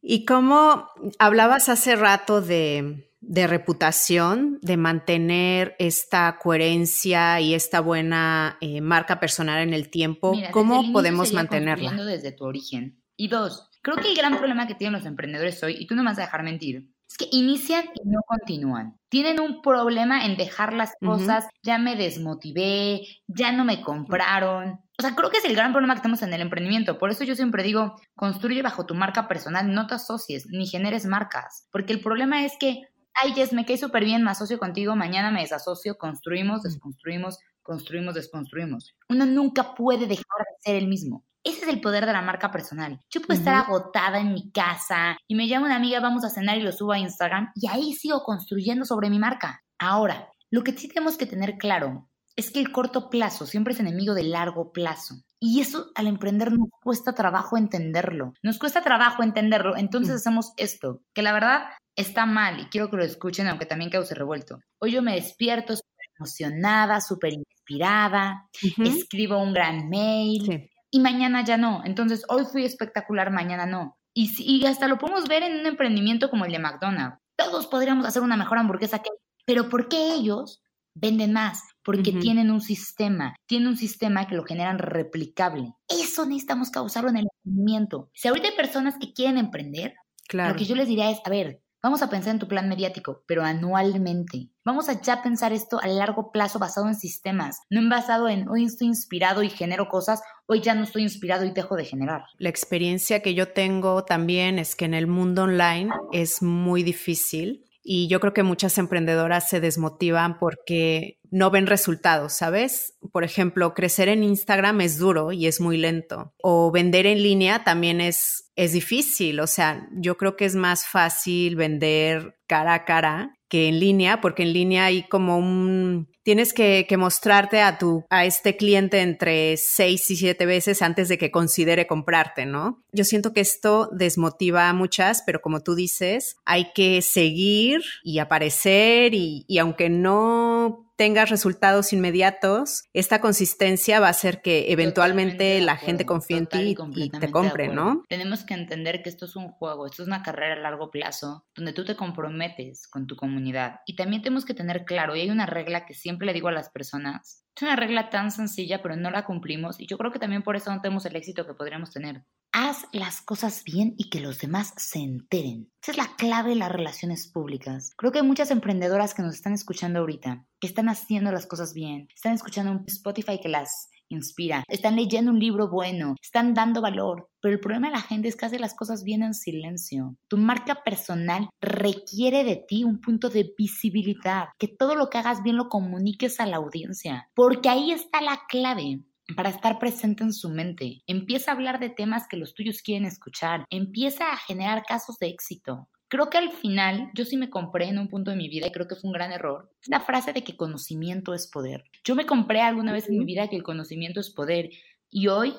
[0.00, 0.86] Y como
[1.18, 9.18] hablabas hace rato de de reputación, de mantener esta coherencia y esta buena eh, marca
[9.18, 11.92] personal en el tiempo, ¿cómo podemos mantenerla?
[12.04, 13.02] Desde tu origen.
[13.16, 16.02] Y dos, creo que el gran problema que tienen los emprendedores hoy, y tú no
[16.02, 18.98] me vas a dejar mentir, es que inician y no continúan.
[19.08, 24.80] Tienen un problema en dejar las cosas, ya me desmotivé, ya no me compraron.
[24.98, 26.98] O sea, creo que es el gran problema que tenemos en el emprendimiento.
[26.98, 31.06] Por eso yo siempre digo, construye bajo tu marca personal, no te asocies ni generes
[31.06, 31.68] marcas.
[31.70, 32.82] Porque el problema es que
[33.22, 38.14] ay, Jess, me quedé súper bien, me asocio contigo, mañana me desasocio, construimos, desconstruimos, construimos,
[38.14, 38.94] desconstruimos.
[39.08, 41.24] Uno nunca puede dejar de ser el mismo.
[41.46, 43.00] Ese es el poder de la marca personal.
[43.08, 46.58] Yo puedo estar agotada en mi casa y me llama una amiga, vamos a cenar
[46.58, 49.62] y lo subo a Instagram y ahí sigo construyendo sobre mi marca.
[49.78, 53.78] Ahora, lo que sí tenemos que tener claro es que el corto plazo siempre es
[53.78, 55.22] enemigo del largo plazo.
[55.38, 58.32] Y eso al emprender nos cuesta trabajo entenderlo.
[58.42, 59.76] Nos cuesta trabajo entenderlo.
[59.76, 63.92] Entonces hacemos esto, que la verdad está mal y quiero que lo escuchen, aunque también
[63.92, 64.58] cause revuelto.
[64.80, 71.56] Hoy yo me despierto súper emocionada, súper inspirada, escribo un gran mail y mañana ya
[71.56, 71.82] no.
[71.84, 73.98] Entonces, hoy fui espectacular, mañana no.
[74.14, 77.18] Y, y hasta lo podemos ver en un emprendimiento como el de McDonald's.
[77.36, 79.10] Todos podríamos hacer una mejor hamburguesa que...
[79.44, 80.62] Pero ¿por qué ellos
[80.94, 81.60] venden más?
[81.84, 85.72] Porque tienen un sistema, tienen un sistema que lo generan replicable.
[85.88, 88.10] Eso necesitamos causarlo en el emprendimiento.
[88.12, 89.94] Si ahorita hay personas que quieren emprender,
[90.26, 90.52] claro.
[90.52, 93.22] lo que yo les diría es, a ver, Vamos a pensar en tu plan mediático,
[93.26, 94.50] pero anualmente.
[94.64, 98.48] Vamos a ya pensar esto a largo plazo basado en sistemas, no en basado en
[98.48, 102.24] hoy estoy inspirado y genero cosas, hoy ya no estoy inspirado y dejo de generar.
[102.38, 107.65] La experiencia que yo tengo también es que en el mundo online es muy difícil
[107.88, 112.94] y yo creo que muchas emprendedoras se desmotivan porque no ven resultados, ¿sabes?
[113.12, 116.34] Por ejemplo, crecer en Instagram es duro y es muy lento.
[116.42, 119.38] O vender en línea también es, es difícil.
[119.38, 124.20] O sea, yo creo que es más fácil vender cara a cara que en línea,
[124.20, 129.00] porque en línea hay como un, tienes que, que, mostrarte a tu, a este cliente
[129.00, 132.82] entre seis y siete veces antes de que considere comprarte, ¿no?
[132.90, 138.18] Yo siento que esto desmotiva a muchas, pero como tú dices, hay que seguir y
[138.18, 145.60] aparecer y, y aunque no tengas resultados inmediatos, esta consistencia va a hacer que eventualmente
[145.60, 148.02] la gente confíe en ti y, te compre, ¿no?
[148.08, 151.46] Tenemos que entender que esto es un juego, esto es una carrera a largo plazo
[151.54, 153.80] donde tú te comprometes con tu comunidad.
[153.86, 156.52] Y también tenemos que tener claro, y hay una regla que siempre le digo a
[156.52, 160.18] las personas, es una regla tan sencilla, pero no la cumplimos y yo creo que
[160.18, 162.24] también por eso no tenemos el éxito que podríamos tener.
[162.52, 165.70] Haz las cosas bien y que los demás se enteren.
[165.82, 167.92] Esa es la clave de las relaciones públicas.
[167.96, 171.72] Creo que hay muchas emprendedoras que nos están escuchando ahorita, que están haciendo las cosas
[171.72, 176.80] bien, están escuchando un Spotify que las inspira, están leyendo un libro bueno, están dando
[176.80, 180.16] valor, pero el problema de la gente es que hace las cosas bien en silencio.
[180.28, 185.42] Tu marca personal requiere de ti un punto de visibilidad, que todo lo que hagas
[185.42, 189.00] bien lo comuniques a la audiencia, porque ahí está la clave
[189.34, 191.02] para estar presente en su mente.
[191.06, 193.64] Empieza a hablar de temas que los tuyos quieren escuchar.
[193.70, 195.88] Empieza a generar casos de éxito.
[196.08, 198.72] Creo que al final yo sí me compré en un punto de mi vida y
[198.72, 199.70] creo que fue un gran error.
[199.86, 201.84] La frase de que conocimiento es poder.
[202.04, 204.70] Yo me compré alguna vez en mi vida que el conocimiento es poder
[205.10, 205.54] y hoy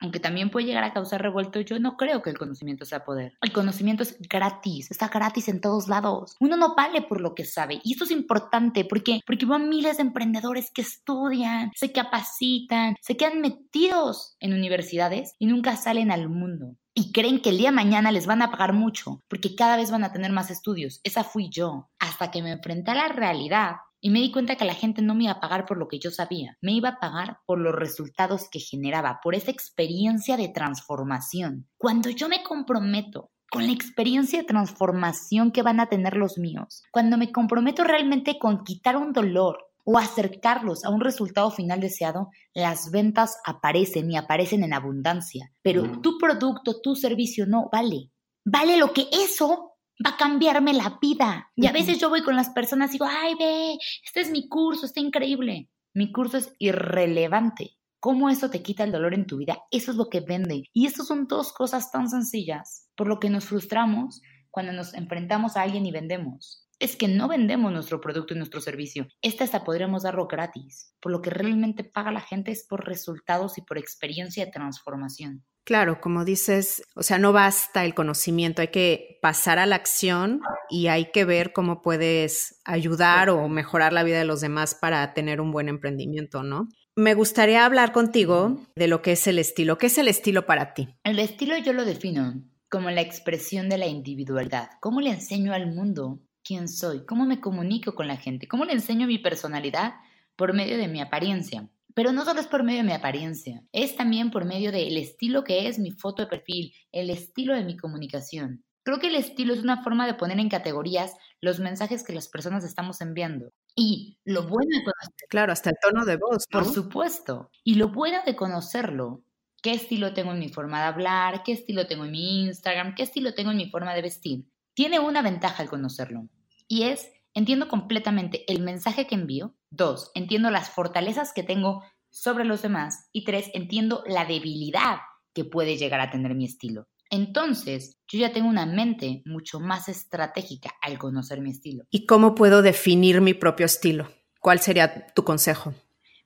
[0.00, 3.34] aunque también puede llegar a causar revuelto, yo no creo que el conocimiento sea poder.
[3.42, 6.36] El conocimiento es gratis, está gratis en todos lados.
[6.40, 7.80] Uno no vale por lo que sabe.
[7.84, 13.16] Y esto es importante porque, porque van miles de emprendedores que estudian, se capacitan, se
[13.16, 17.76] quedan metidos en universidades y nunca salen al mundo y creen que el día de
[17.76, 21.00] mañana les van a pagar mucho porque cada vez van a tener más estudios.
[21.04, 21.88] Esa fui yo.
[21.98, 25.14] Hasta que me enfrenté a la realidad y me di cuenta que la gente no
[25.14, 27.74] me iba a pagar por lo que yo sabía, me iba a pagar por los
[27.74, 31.68] resultados que generaba, por esa experiencia de transformación.
[31.76, 36.82] Cuando yo me comprometo con la experiencia de transformación que van a tener los míos,
[36.92, 42.28] cuando me comprometo realmente con quitar un dolor o acercarlos a un resultado final deseado,
[42.54, 45.52] las ventas aparecen y aparecen en abundancia.
[45.62, 48.12] Pero tu producto, tu servicio no vale.
[48.44, 51.50] Vale lo que eso va a cambiarme la vida.
[51.56, 54.48] Y a veces yo voy con las personas y digo, ay, ve, este es mi
[54.48, 55.68] curso, está increíble.
[55.92, 57.76] Mi curso es irrelevante.
[57.98, 59.58] ¿Cómo eso te quita el dolor en tu vida?
[59.72, 60.70] Eso es lo que vende.
[60.72, 64.22] Y estas son dos cosas tan sencillas, por lo que nos frustramos
[64.52, 66.59] cuando nos enfrentamos a alguien y vendemos.
[66.80, 69.06] Es que no vendemos nuestro producto y nuestro servicio.
[69.20, 70.94] Este hasta podríamos darlo gratis.
[70.98, 75.44] Por lo que realmente paga la gente es por resultados y por experiencia de transformación.
[75.64, 80.40] Claro, como dices, o sea, no basta el conocimiento, hay que pasar a la acción
[80.70, 85.12] y hay que ver cómo puedes ayudar o mejorar la vida de los demás para
[85.12, 86.66] tener un buen emprendimiento, ¿no?
[86.96, 89.76] Me gustaría hablar contigo de lo que es el estilo.
[89.76, 90.88] ¿Qué es el estilo para ti?
[91.04, 94.70] El estilo yo lo defino como la expresión de la individualidad.
[94.80, 97.04] ¿Cómo le enseño al mundo quién soy?
[97.06, 98.48] ¿Cómo me comunico con la gente?
[98.48, 99.94] ¿Cómo le enseño mi personalidad
[100.36, 101.68] por medio de mi apariencia?
[101.94, 105.44] Pero no solo es por medio de mi apariencia, es también por medio del estilo
[105.44, 108.64] que es mi foto de perfil, el estilo de mi comunicación.
[108.82, 112.28] Creo que el estilo es una forma de poner en categorías los mensajes que las
[112.28, 113.52] personas estamos enviando.
[113.76, 115.26] Y lo bueno de conocerlo.
[115.28, 116.46] Claro, hasta el tono de voz.
[116.50, 117.50] Por supuesto.
[117.62, 119.22] Y lo bueno de conocerlo,
[119.62, 123.02] qué estilo tengo en mi forma de hablar, qué estilo tengo en mi Instagram, qué
[123.02, 124.44] estilo tengo en mi forma de vestir,
[124.80, 126.26] tiene una ventaja al conocerlo.
[126.66, 129.54] Y es entiendo completamente el mensaje que envío.
[129.68, 133.10] Dos, entiendo las fortalezas que tengo sobre los demás.
[133.12, 135.00] Y tres, entiendo la debilidad
[135.34, 136.88] que puede llegar a tener mi estilo.
[137.10, 141.84] Entonces, yo ya tengo una mente mucho más estratégica al conocer mi estilo.
[141.90, 144.10] ¿Y cómo puedo definir mi propio estilo?
[144.40, 145.74] ¿Cuál sería tu consejo?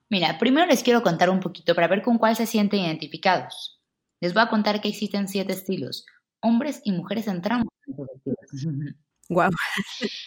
[0.08, 3.82] Mira, primero les quiero contar un poquito para ver con cuál se sienten identificados.
[4.20, 6.06] Les voy a contar que existen siete estilos.
[6.44, 8.96] Hombres y mujeres entramos en.
[9.30, 9.50] Wow.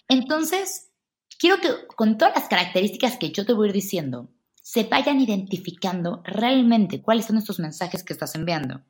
[0.08, 0.90] Entonces,
[1.38, 5.22] quiero que con todas las características que yo te voy a ir diciendo, se vayan
[5.22, 8.84] identificando realmente cuáles son estos mensajes que estás enviando.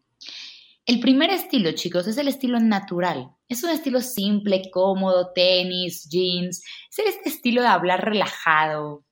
[0.86, 3.36] El primer estilo, chicos, es el estilo natural.
[3.50, 6.64] Es un estilo simple, cómodo, tenis, jeans.
[6.90, 9.04] Es este estilo de hablar relajado.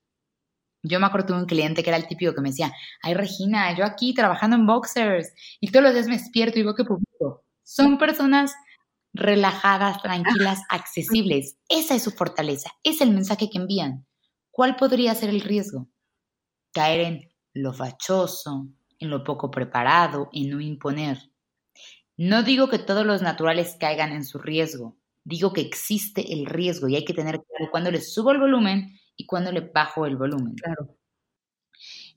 [0.84, 3.76] Yo me acuerdo de un cliente que era el típico que me decía, ay Regina,
[3.76, 7.45] yo aquí trabajando en boxers y todos los días me despierto y veo que publico.
[7.66, 8.54] Son personas
[9.12, 11.58] relajadas, tranquilas, accesibles.
[11.68, 14.06] Esa es su fortaleza, es el mensaje que envían.
[14.52, 15.90] ¿Cuál podría ser el riesgo?
[16.72, 18.68] Caer en lo fachoso,
[19.00, 21.32] en lo poco preparado, en no imponer.
[22.18, 26.88] No digo que todos los naturales caigan en su riesgo, digo que existe el riesgo
[26.88, 30.18] y hay que tener claro cuándo le subo el volumen y cuándo le bajo el
[30.18, 30.54] volumen.
[30.56, 30.96] Claro.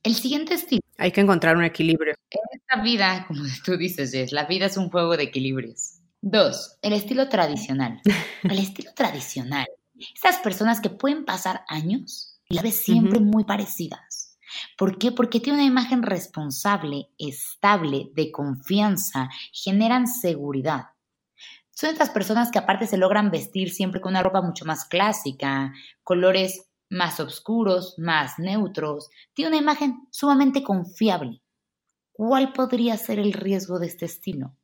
[0.03, 0.83] El siguiente estilo.
[0.99, 2.15] Hay que encontrar un equilibrio.
[2.31, 5.95] En esta vida, como tú dices, Jess, la vida es un juego de equilibrios.
[6.21, 8.01] Dos, el estilo tradicional.
[8.43, 9.67] El estilo tradicional.
[10.15, 14.39] Esas personas que pueden pasar años y la ves siempre muy parecidas.
[14.77, 15.13] ¿Por qué?
[15.13, 20.87] Porque tiene una imagen responsable, estable, de confianza, generan seguridad.
[21.71, 25.73] Son estas personas que aparte se logran vestir siempre con una ropa mucho más clásica,
[26.03, 31.42] colores más oscuros, más neutros, tiene una imagen sumamente confiable.
[32.12, 34.57] ¿Cuál podría ser el riesgo de este estilo?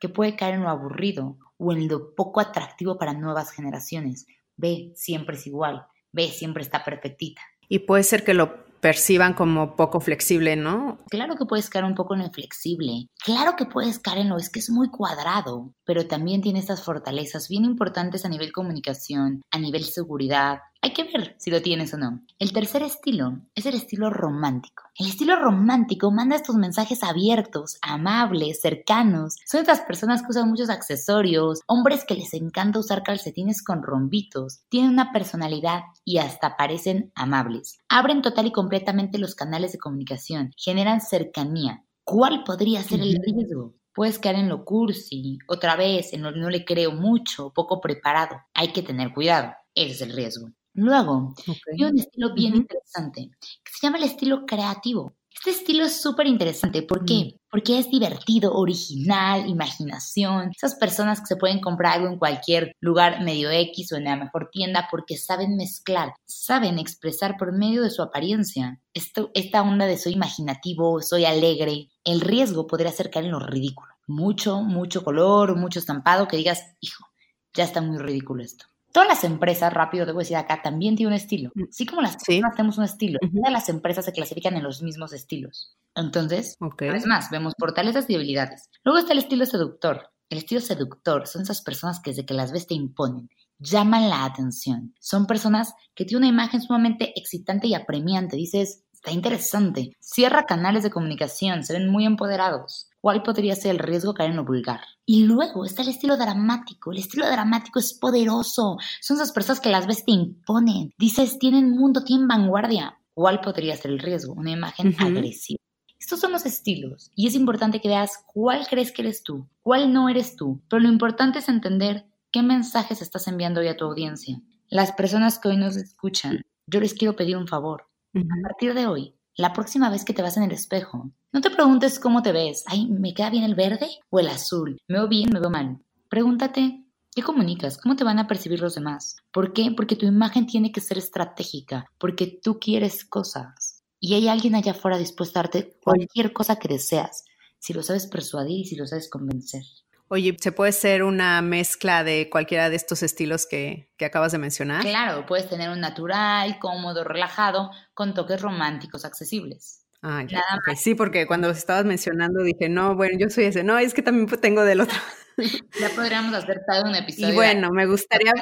[0.00, 4.26] Que puede caer en lo aburrido o en lo poco atractivo para nuevas generaciones.
[4.56, 5.86] Ve, siempre es igual.
[6.12, 7.42] Ve, siempre está perfectita.
[7.68, 10.98] Y puede ser que lo perciban como poco flexible, ¿no?
[11.08, 14.36] Claro que puedes caer un poco en lo flexible, claro que puedes caer en lo
[14.36, 19.40] es que es muy cuadrado, pero también tiene estas fortalezas bien importantes a nivel comunicación,
[19.50, 22.20] a nivel seguridad, hay que ver si lo tienes o no.
[22.38, 24.82] El tercer estilo es el estilo romántico.
[24.98, 29.36] El estilo romántico manda estos mensajes abiertos, amables, cercanos.
[29.46, 34.60] Son estas personas que usan muchos accesorios, hombres que les encanta usar calcetines con rombitos,
[34.68, 37.78] tienen una personalidad y hasta parecen amables.
[37.88, 41.82] Abren total y completamente los canales de comunicación, generan cercanía.
[42.04, 43.72] ¿Cuál podría ser el riesgo?
[43.94, 48.36] Puedes caer en lo cursi, otra vez, en lo no le creo mucho, poco preparado.
[48.52, 49.54] Hay que tener cuidado.
[49.74, 50.50] Ese es el riesgo.
[50.74, 51.34] Luego,
[51.72, 55.14] hay un estilo bien interesante que se llama el estilo creativo.
[55.32, 56.82] Este estilo es súper interesante.
[56.82, 57.14] ¿Por qué?
[57.14, 57.38] Mm.
[57.50, 60.50] Porque es divertido, original, imaginación.
[60.56, 64.16] Esas personas que se pueden comprar algo en cualquier lugar medio X o en la
[64.16, 68.80] mejor tienda porque saben mezclar, saben expresar por medio de su apariencia.
[68.94, 71.88] Esto, esta onda de soy imaginativo, soy alegre.
[72.04, 73.92] El riesgo podría ser caer en lo ridículo.
[74.06, 77.06] Mucho, mucho color, mucho estampado que digas, hijo,
[77.52, 78.66] ya está muy ridículo esto.
[78.94, 81.50] Todas las empresas, rápido debo decir acá, también tienen un estilo.
[81.56, 84.82] Mm, Así como las personas tenemos un estilo, todas las empresas se clasifican en los
[84.82, 85.76] mismos estilos.
[85.96, 88.70] Entonces, es más, vemos fortalezas y debilidades.
[88.84, 90.10] Luego está el estilo seductor.
[90.30, 93.28] El estilo seductor son esas personas que desde que las ves te imponen,
[93.58, 94.94] llaman la atención.
[95.00, 98.36] Son personas que tienen una imagen sumamente excitante y apremiante.
[98.36, 99.92] Dices, está interesante.
[100.00, 102.88] Cierra canales de comunicación, se ven muy empoderados.
[103.02, 104.80] ¿Cuál podría ser el riesgo caer en lo vulgar?
[105.04, 106.90] Y luego está el estilo dramático.
[106.90, 108.78] El estilo dramático es poderoso.
[109.02, 110.94] Son esas personas que las ves te imponen.
[110.96, 112.98] Dices, tienen mundo, tienen vanguardia.
[113.12, 114.32] ¿Cuál podría ser el riesgo?
[114.32, 115.58] Una imagen agresiva.
[116.00, 119.92] Estos son los estilos y es importante que veas cuál crees que eres tú, cuál
[119.92, 120.62] no eres tú.
[120.70, 124.40] Pero lo importante es entender qué mensajes estás enviando hoy a tu audiencia.
[124.68, 127.86] Las personas que hoy nos escuchan, yo les quiero pedir un favor.
[128.16, 131.50] A partir de hoy, la próxima vez que te vas en el espejo, no te
[131.50, 132.62] preguntes cómo te ves.
[132.68, 134.78] Ay, ¿me queda bien el verde o el azul?
[134.86, 135.80] ¿Me veo bien, me veo mal?
[136.08, 137.76] Pregúntate, ¿qué comunicas?
[137.76, 139.16] ¿Cómo te van a percibir los demás?
[139.32, 139.72] ¿Por qué?
[139.76, 143.82] Porque tu imagen tiene que ser estratégica, porque tú quieres cosas.
[143.98, 147.24] Y hay alguien allá afuera dispuesto a darte cualquier cosa que deseas,
[147.58, 149.64] si lo sabes persuadir y si lo sabes convencer.
[150.08, 154.82] Oye, ¿se puede ser una mezcla de cualquiera de estos estilos que, acabas de mencionar?
[154.82, 159.86] Claro, puedes tener un natural, cómodo, relajado, con toques románticos accesibles.
[160.02, 160.42] Ah, ya.
[160.76, 163.64] Sí, porque cuando estabas mencionando dije, no, bueno, yo soy ese.
[163.64, 164.98] No, es que también tengo del otro.
[165.80, 167.32] Ya podríamos hacer todo un episodio.
[167.32, 168.32] Y bueno, me gustaría...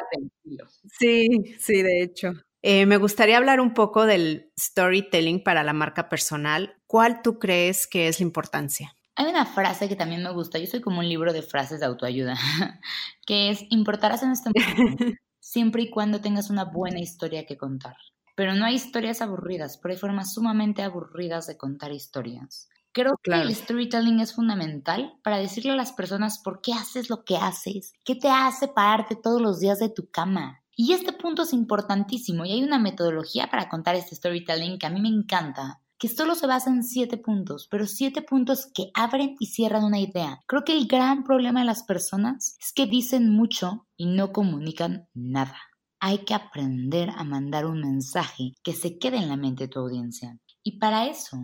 [0.98, 2.34] Sí, sí, de hecho.
[2.60, 6.76] Eh, me gustaría hablar un poco del storytelling para la marca personal.
[6.86, 8.94] ¿Cuál tú crees que es la importancia?
[9.14, 11.86] Hay una frase que también me gusta, yo soy como un libro de frases de
[11.86, 12.34] autoayuda,
[13.26, 17.96] que es, importarás en este momento siempre y cuando tengas una buena historia que contar.
[18.34, 22.70] Pero no hay historias aburridas, pero hay formas sumamente aburridas de contar historias.
[22.92, 27.24] Creo que el storytelling es fundamental para decirle a las personas por qué haces lo
[27.24, 30.62] que haces, qué te hace pararte todos los días de tu cama.
[30.74, 34.90] Y este punto es importantísimo y hay una metodología para contar este storytelling que a
[34.90, 39.36] mí me encanta, que solo se basa en siete puntos, pero siete puntos que abren
[39.38, 40.40] y cierran una idea.
[40.48, 45.06] Creo que el gran problema de las personas es que dicen mucho y no comunican
[45.14, 45.56] nada.
[46.00, 49.78] Hay que aprender a mandar un mensaje que se quede en la mente de tu
[49.78, 50.40] audiencia.
[50.64, 51.36] Y para eso,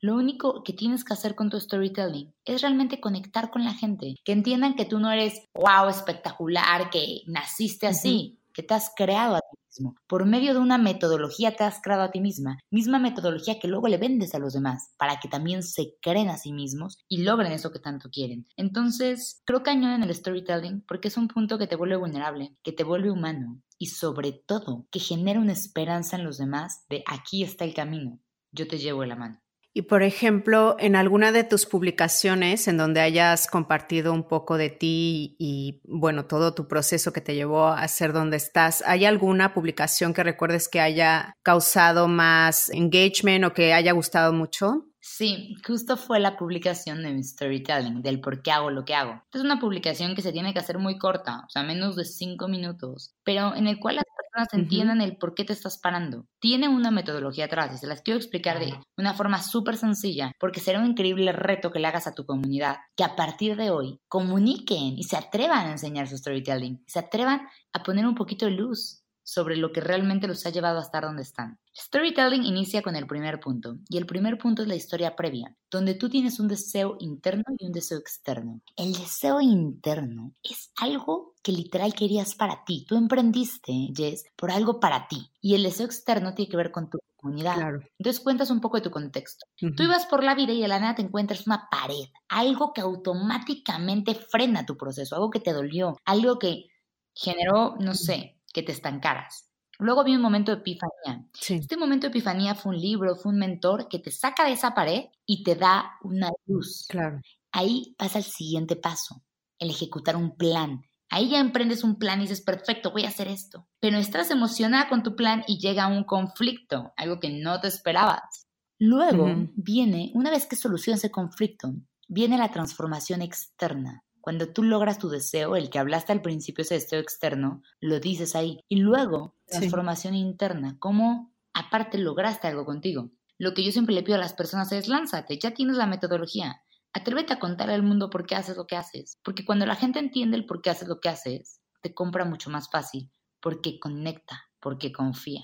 [0.00, 4.14] lo único que tienes que hacer con tu storytelling es realmente conectar con la gente,
[4.24, 9.34] que entiendan que tú no eres wow, espectacular, que naciste así, que te has creado
[9.34, 9.63] a ti
[10.06, 13.88] Por medio de una metodología te has creado a ti misma, misma metodología que luego
[13.88, 17.52] le vendes a los demás para que también se creen a sí mismos y logren
[17.52, 18.46] eso que tanto quieren.
[18.56, 22.72] Entonces, creo que en el storytelling porque es un punto que te vuelve vulnerable, que
[22.72, 27.42] te vuelve humano y sobre todo que genera una esperanza en los demás de aquí
[27.42, 28.20] está el camino,
[28.52, 29.43] yo te llevo la mano.
[29.76, 34.70] Y por ejemplo, en alguna de tus publicaciones en donde hayas compartido un poco de
[34.70, 39.52] ti y, bueno, todo tu proceso que te llevó a ser donde estás, ¿hay alguna
[39.52, 44.86] publicación que recuerdes que haya causado más engagement o que haya gustado mucho?
[45.06, 49.22] Sí, justo fue la publicación de mi storytelling, del por qué hago lo que hago.
[49.34, 52.48] Es una publicación que se tiene que hacer muy corta, o sea, menos de cinco
[52.48, 56.26] minutos, pero en el cual las personas entiendan el por qué te estás parando.
[56.40, 60.60] Tiene una metodología atrás y se las quiero explicar de una forma súper sencilla, porque
[60.60, 64.00] será un increíble reto que le hagas a tu comunidad, que a partir de hoy
[64.08, 67.42] comuniquen y se atrevan a enseñar su storytelling, se atrevan
[67.74, 71.02] a poner un poquito de luz sobre lo que realmente los ha llevado a estar
[71.02, 71.58] donde están.
[71.76, 75.94] Storytelling inicia con el primer punto, y el primer punto es la historia previa, donde
[75.94, 78.60] tú tienes un deseo interno y un deseo externo.
[78.76, 82.84] El deseo interno es algo que literal querías para ti.
[82.88, 85.30] Tú emprendiste, Jess, por algo para ti.
[85.40, 87.56] Y el deseo externo tiene que ver con tu comunidad.
[87.98, 89.46] Entonces cuentas un poco de tu contexto.
[89.56, 92.82] Tú ibas por la vida y de la nada te encuentras una pared, algo que
[92.82, 96.66] automáticamente frena tu proceso, algo que te dolió, algo que
[97.14, 99.50] generó, no sé, que te estancaras.
[99.78, 101.28] Luego vi un momento de epifanía.
[101.48, 104.74] Este momento de epifanía fue un libro, fue un mentor que te saca de esa
[104.74, 106.86] pared y te da una luz.
[106.88, 107.20] Claro.
[107.50, 109.22] Ahí pasa el siguiente paso,
[109.58, 110.82] el ejecutar un plan.
[111.10, 113.68] Ahí ya emprendes un plan y dices, perfecto, voy a hacer esto.
[113.80, 118.46] Pero estás emocionada con tu plan y llega un conflicto, algo que no te esperabas.
[118.78, 121.72] Luego viene, una vez que solucionas ese conflicto,
[122.08, 124.04] viene la transformación externa.
[124.24, 128.34] Cuando tú logras tu deseo, el que hablaste al principio, ese deseo externo, lo dices
[128.34, 128.64] ahí.
[128.70, 133.10] Y luego, transformación interna, cómo aparte lograste algo contigo.
[133.36, 136.62] Lo que yo siempre le pido a las personas es lánzate, ya tienes la metodología.
[136.94, 139.18] Atrévete a contar al mundo por qué haces lo que haces.
[139.22, 142.48] Porque cuando la gente entiende el por qué haces lo que haces, te compra mucho
[142.48, 143.10] más fácil.
[143.40, 145.42] Porque conecta, porque confía.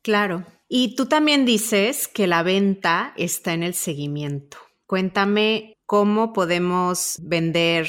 [0.00, 0.46] Claro.
[0.66, 4.56] Y tú también dices que la venta está en el seguimiento.
[4.86, 7.86] Cuéntame cómo podemos vender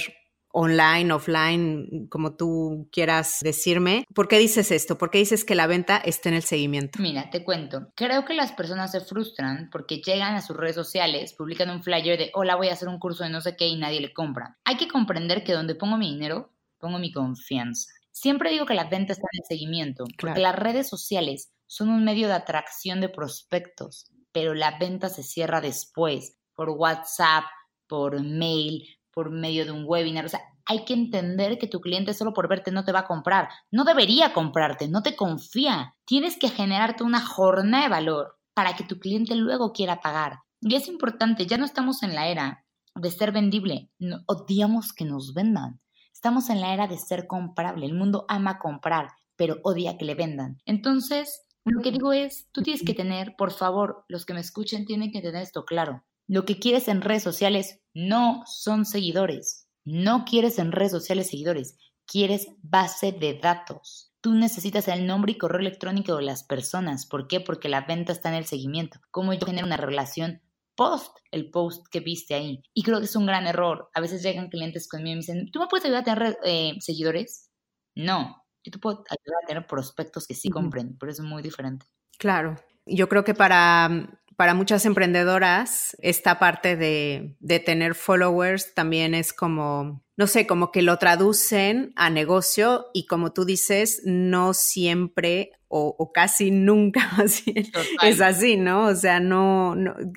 [0.57, 4.05] online, offline, como tú quieras decirme.
[4.15, 4.97] ¿Por qué dices esto?
[4.97, 6.97] ¿Por qué dices que la venta está en el seguimiento?
[7.01, 7.91] Mira, te cuento.
[7.93, 12.17] Creo que las personas se frustran porque llegan a sus redes sociales, publican un flyer
[12.17, 14.57] de hola, voy a hacer un curso de no sé qué y nadie le compra.
[14.63, 17.91] Hay que comprender que donde pongo mi dinero, pongo mi confianza.
[18.11, 22.05] Siempre digo que la venta está en el seguimiento, porque las redes sociales son un
[22.05, 27.43] medio de atracción de prospectos, pero la venta se cierra después, por WhatsApp,
[27.87, 30.25] por mail, por medio de un webinar.
[30.25, 33.07] O sea, hay que entender que tu cliente solo por verte no te va a
[33.07, 33.49] comprar.
[33.71, 35.95] No debería comprarte, no te confía.
[36.05, 40.39] Tienes que generarte una jornada de valor para que tu cliente luego quiera pagar.
[40.61, 43.89] Y es importante, ya no estamos en la era de ser vendible.
[44.27, 45.79] odiamos que nos vendan.
[46.13, 47.85] Estamos en la era de ser comprable.
[47.85, 50.57] El mundo ama comprar, pero odia que le vendan.
[50.65, 54.85] Entonces, lo que digo es, tú tienes que tener, por favor, los que me escuchen
[54.85, 56.03] tienen que tener esto claro.
[56.27, 59.67] Lo que quieres en redes sociales no son seguidores.
[59.85, 61.77] No quieres en redes sociales seguidores.
[62.05, 64.11] Quieres base de datos.
[64.21, 67.05] Tú necesitas el nombre y correo electrónico de las personas.
[67.05, 67.39] ¿Por qué?
[67.39, 68.99] Porque la venta está en el seguimiento.
[69.11, 70.41] ¿Cómo yo genero una relación
[70.75, 72.61] post el post que viste ahí?
[72.73, 73.89] Y creo que es un gran error.
[73.93, 76.73] A veces llegan clientes conmigo y me dicen, ¿tú me puedes ayudar a tener eh,
[76.79, 77.49] seguidores?
[77.95, 78.43] No.
[78.63, 81.85] Yo te puedo ayudar a tener prospectos que sí compren, pero es muy diferente.
[82.17, 82.55] Claro.
[82.87, 89.33] Yo creo que para para muchas emprendedoras, esta parte de, de, tener followers también es
[89.33, 95.51] como, no sé, como que lo traducen a negocio y como tú dices, no siempre
[95.77, 97.53] o, casi nunca así,
[98.01, 98.85] es así, ¿no?
[98.85, 99.75] O sea, no,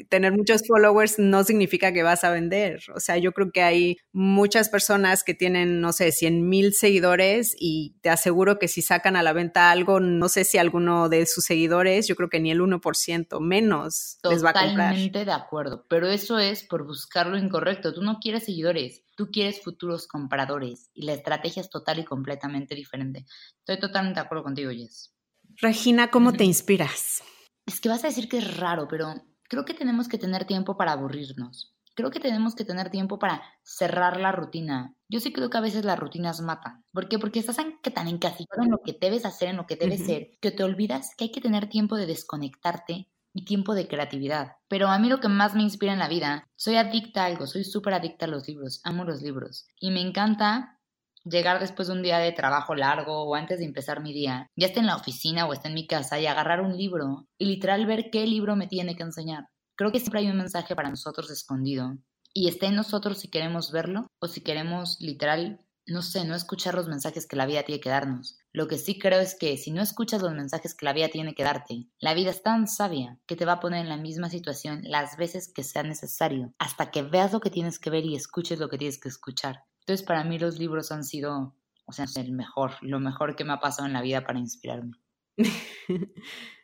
[0.08, 2.80] tener muchos followers no significa que vas a vender.
[2.94, 7.56] O sea, yo creo que hay muchas personas que tienen, no sé, 100 mil seguidores
[7.58, 11.26] y te aseguro que si sacan a la venta algo, no sé si alguno de
[11.26, 14.90] sus seguidores, yo creo que ni el 1% menos les va a comprar.
[14.90, 17.92] Totalmente de acuerdo, pero eso es por buscar lo incorrecto.
[17.92, 22.76] Tú no quieres seguidores, tú quieres futuros compradores y la estrategia es total y completamente
[22.76, 23.26] diferente.
[23.58, 25.12] Estoy totalmente de acuerdo contigo, Jess.
[25.60, 27.20] Regina, ¿cómo te inspiras?
[27.66, 29.12] Es que vas a decir que es raro, pero
[29.48, 31.74] creo que tenemos que tener tiempo para aburrirnos.
[31.96, 34.94] Creo que tenemos que tener tiempo para cerrar la rutina.
[35.08, 36.84] Yo sí creo que a veces las rutinas matan.
[36.92, 37.18] ¿Por qué?
[37.18, 40.52] Porque estás tan encasillado en lo que debes hacer, en lo que debes ser, que
[40.52, 43.08] te olvidas que hay que tener tiempo de desconectarte
[43.44, 44.52] tiempo de creatividad.
[44.68, 47.46] Pero a mí lo que más me inspira en la vida, soy adicta a algo,
[47.46, 49.66] soy súper adicta a los libros, amo los libros.
[49.80, 50.78] Y me encanta
[51.24, 54.66] llegar después de un día de trabajo largo o antes de empezar mi día, ya
[54.66, 57.86] esté en la oficina o esté en mi casa y agarrar un libro y literal
[57.86, 59.48] ver qué libro me tiene que enseñar.
[59.76, 61.98] Creo que siempre hay un mensaje para nosotros escondido
[62.34, 66.74] y está en nosotros si queremos verlo o si queremos literal, no sé, no escuchar
[66.74, 68.37] los mensajes que la vida tiene que darnos.
[68.52, 71.34] Lo que sí creo es que si no escuchas los mensajes que la vida tiene
[71.34, 74.30] que darte, la vida es tan sabia que te va a poner en la misma
[74.30, 78.16] situación las veces que sea necesario, hasta que veas lo que tienes que ver y
[78.16, 79.64] escuches lo que tienes que escuchar.
[79.80, 81.54] Entonces, para mí los libros han sido,
[81.86, 84.96] o sea, el mejor, lo mejor que me ha pasado en la vida para inspirarme.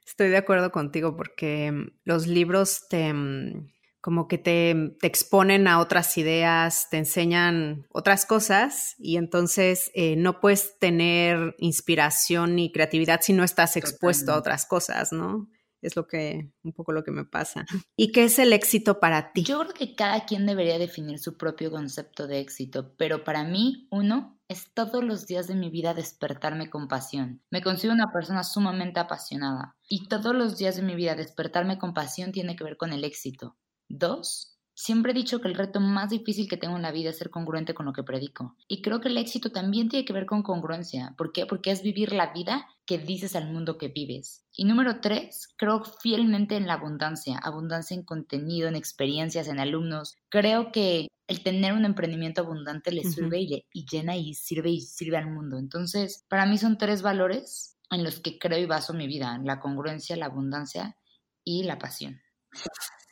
[0.07, 3.74] Estoy de acuerdo contigo porque mm, los libros te, mm,
[4.05, 10.15] como que te, te, exponen a otras ideas, te enseñan otras cosas y entonces eh,
[10.17, 15.49] no puedes tener inspiración ni creatividad si no estás expuesto a otras cosas, ¿no?
[15.81, 17.65] es lo que, un poco lo que me pasa.
[17.97, 19.43] ¿Y qué es el éxito para ti?
[19.43, 23.87] Yo creo que cada quien debería definir su propio concepto de éxito, pero para mí,
[23.91, 27.43] uno, es todos los días de mi vida despertarme con pasión.
[27.51, 31.95] Me considero una persona sumamente apasionada y todos los días de mi vida despertarme con
[31.95, 33.57] pasión tiene que ver con el éxito.
[33.89, 37.19] Dos, Siempre he dicho que el reto más difícil que tengo en la vida es
[37.19, 38.57] ser congruente con lo que predico.
[38.67, 41.15] Y creo que el éxito también tiene que ver con congruencia.
[41.17, 41.47] ¿Por qué?
[41.47, 44.45] Porque es vivir la vida que dices al mundo que vives.
[44.53, 47.39] Y número tres, creo fielmente en la abundancia.
[47.39, 50.17] Abundancia en contenido, en experiencias, en alumnos.
[50.29, 54.81] Creo que el tener un emprendimiento abundante le sirve y, y llena y sirve y
[54.81, 55.57] sirve al mundo.
[55.57, 59.41] Entonces, para mí son tres valores en los que creo y baso mi vida.
[59.45, 60.97] La congruencia, la abundancia
[61.45, 62.24] y la pasión.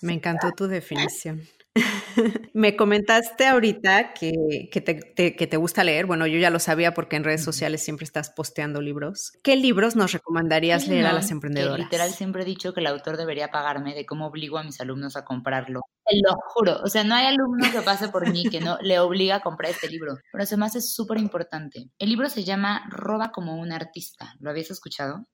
[0.00, 1.42] Me encantó tu definición.
[2.52, 6.06] Me comentaste ahorita que, te, gusta leer.
[6.06, 9.32] Bueno, yo ya lo sabía porque en redes sociales siempre estás posteando libros.
[9.42, 11.78] ¿Qué libros nos recomendarías leer a las emprendedoras?
[11.78, 15.16] literal siempre he dicho que el autor debería pagarme de cómo obligo a mis alumnos
[15.16, 15.80] a comprarlo.
[16.04, 16.80] Te lo juro.
[16.82, 19.70] O sea, no hay alumno que pase por mí que no le obliga a comprar
[19.70, 20.16] este libro.
[20.30, 21.90] Pero además es súper importante.
[21.98, 24.34] El libro se llama Roba como un artista.
[24.40, 25.26] ¿Lo habías escuchado?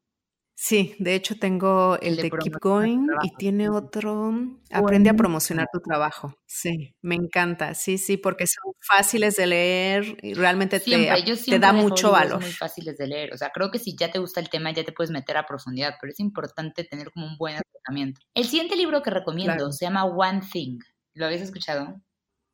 [0.60, 4.32] Sí, de hecho tengo el, de, Keep Going y tiene otro,
[4.72, 6.34] Aprende a promocionar tu trabajo.
[6.46, 7.74] Sí, me encanta.
[7.74, 11.12] Sí, sí, porque son fáciles de leer y realmente te,
[11.46, 12.40] te, da mucho valor.
[12.40, 13.32] Muy fáciles de leer.
[13.32, 15.46] O sea, creo que si ya te gusta el tema ya te puedes meter a
[15.46, 18.20] profundidad, pero es importante tener como un buen acercamiento.
[18.34, 20.80] El siguiente libro que recomiendo se llama One Thing.
[21.14, 22.02] ¿Lo habéis escuchado?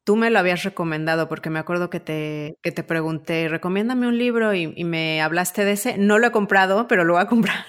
[0.05, 4.18] Tú me lo habías recomendado porque me acuerdo que te, que te pregunté, recomiéndame un
[4.18, 5.96] libro y, me hablaste de ese.
[5.96, 7.64] No lo he comprado, pero lo voy a comprar.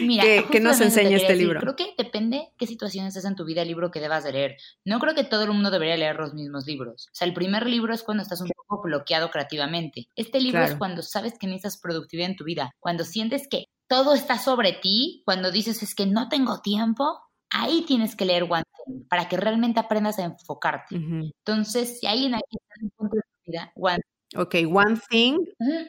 [0.00, 1.60] Mira, ¿Qué, nos enseña este libro?
[1.60, 4.56] Creo que depende qué situaciones es en tu vida el libro que debas de leer.
[4.84, 7.08] No creo que todo el mundo debería leer los mismos libros.
[7.12, 10.08] O sea, el primer libro es cuando estás un poco bloqueado creativamente.
[10.14, 14.14] Este libro es cuando sabes que necesitas productividad en tu vida, cuando sientes que todo
[14.14, 17.20] está sobre ti, cuando dices es que no tengo tiempo,
[17.50, 18.63] ahí tienes que leer One
[19.08, 20.96] para que realmente aprendas a enfocarte.
[20.96, 24.00] Entonces, si alguien aquí está en un punto de vida, One
[24.36, 25.38] Ok, One Thing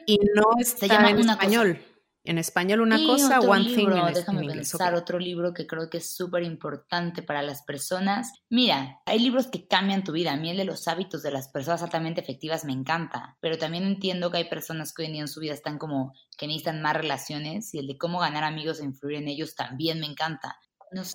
[0.06, 1.82] y no está en español.
[2.22, 6.14] En español una cosa, One Thing en, Déjame pensar otro libro que creo que es
[6.14, 8.32] súper importante para las personas.
[8.50, 10.32] Mira, hay libros que cambian tu vida.
[10.32, 13.84] A mí el de los hábitos de las personas altamente efectivas me encanta, pero también
[13.84, 16.82] entiendo que hay personas que hoy en día en su vida están como que necesitan
[16.82, 20.56] más relaciones y el de cómo ganar amigos e influir en ellos también me encanta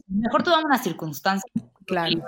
[0.08, 1.52] mejor tomamos una circunstancia.
[1.86, 2.22] Claro.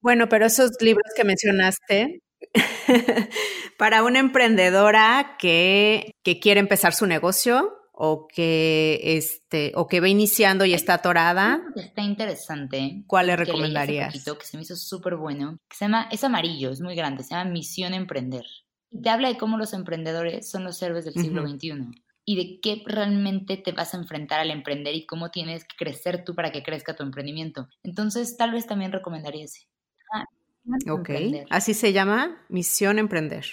[0.00, 2.22] Bueno, pero esos libros que mencionaste,
[3.78, 10.08] para una emprendedora que, que, quiere empezar su negocio o que, este, o que va
[10.08, 11.62] iniciando y está atorada.
[11.76, 13.04] Está interesante.
[13.06, 14.12] ¿Cuál le recomendarías?
[14.24, 17.22] Que, que se me hizo súper bueno, que se llama, es amarillo, es muy grande,
[17.22, 18.44] se llama Misión Emprender.
[19.02, 22.82] te habla de cómo los emprendedores son los héroes del siglo XXI y de qué
[22.86, 26.62] realmente te vas a enfrentar al emprender y cómo tienes que crecer tú para que
[26.62, 27.68] crezca tu emprendimiento.
[27.82, 29.66] Entonces, tal vez también recomendaría ese.
[30.14, 30.24] Ah,
[30.90, 31.10] ok,
[31.50, 33.44] así se llama Misión Emprender.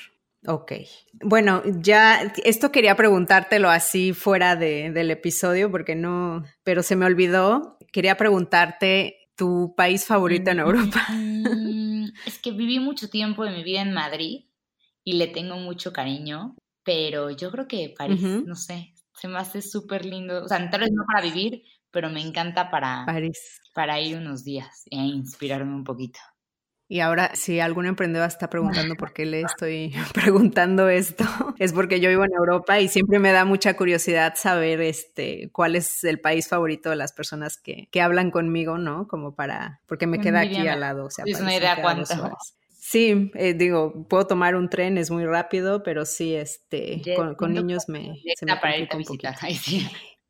[0.46, 0.74] Ok.
[1.22, 7.06] Bueno, ya esto quería preguntártelo así fuera de, del episodio porque no, pero se me
[7.06, 7.78] olvidó.
[7.92, 11.08] Quería preguntarte tu país favorito en Europa.
[11.10, 14.46] Mm, es que viví mucho tiempo de mi vida en Madrid
[15.04, 16.56] y le tengo mucho cariño
[16.90, 20.80] pero yo creo que París, no sé, se me hace súper lindo, o sea, tal
[20.82, 21.62] vez no para vivir,
[21.92, 23.62] pero me encanta para, París.
[23.76, 26.20] para ir unos días e inspirarme un poquito.
[26.88, 31.24] Y ahora, si algún emprendedor está preguntando por qué le estoy preguntando esto,
[31.60, 35.76] es porque yo vivo en Europa y siempre me da mucha curiosidad saber este, cuál
[35.76, 39.08] es el país favorito de las personas que, que hablan conmigo, ¿no?
[39.08, 41.06] Como para, porque me queda aquí al lado.
[41.06, 42.36] O sea, es una idea cuánto.
[42.80, 47.02] Sí, eh, digo, puedo tomar un tren, es muy rápido, pero sí, este,
[47.38, 49.28] con, niños me, se me para un poquito.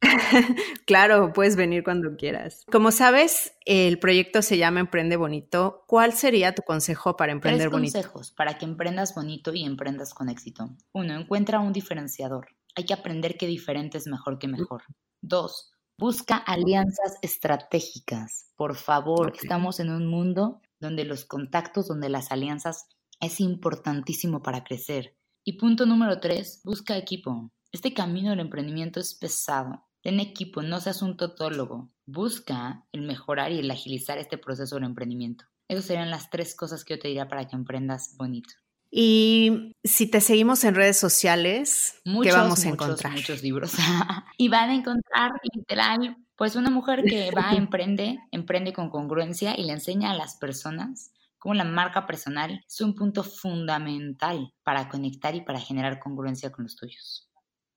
[0.85, 2.65] claro, puedes venir cuando quieras.
[2.71, 5.83] Como sabes, el proyecto se llama Emprende Bonito.
[5.87, 7.93] ¿Cuál sería tu consejo para emprender bonito?
[7.93, 10.71] consejos para que emprendas bonito y emprendas con éxito.
[10.91, 12.47] Uno, encuentra un diferenciador.
[12.75, 14.81] Hay que aprender que diferente es mejor que mejor.
[15.21, 18.49] Dos, busca alianzas estratégicas.
[18.55, 22.87] Por favor, estamos en un mundo donde los contactos, donde las alianzas
[23.19, 25.17] es importantísimo para crecer.
[25.43, 27.51] Y punto número tres, busca equipo.
[27.71, 29.85] Este camino del emprendimiento es pesado.
[30.01, 31.91] Ten equipo, no seas un totólogo.
[32.05, 35.45] Busca el mejorar y el agilizar este proceso del emprendimiento.
[35.67, 38.53] Esas serían las tres cosas que yo te diría para que emprendas bonito.
[38.91, 43.13] Y si te seguimos en redes sociales, ¿qué vamos a encontrar?
[43.13, 43.73] Muchos libros.
[44.37, 49.65] y van a encontrar literal pues una mujer que va, emprende, emprende con congruencia y
[49.65, 55.35] le enseña a las personas cómo la marca personal es un punto fundamental para conectar
[55.35, 57.29] y para generar congruencia con los tuyos.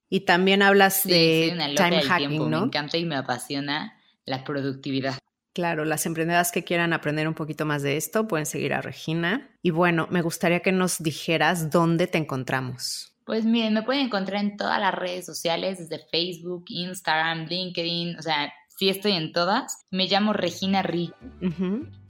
[0.09, 2.61] Y también hablas de time hacking, ¿no?
[2.61, 5.19] Me encanta y me apasiona la productividad.
[5.53, 9.51] Claro, las emprendedoras que quieran aprender un poquito más de esto pueden seguir a Regina.
[9.61, 13.15] Y bueno, me gustaría que nos dijeras dónde te encontramos.
[13.25, 18.23] Pues miren, me pueden encontrar en todas las redes sociales, desde Facebook, Instagram, LinkedIn, o
[18.23, 19.87] sea, sí estoy en todas.
[19.91, 21.13] Me llamo Regina Ri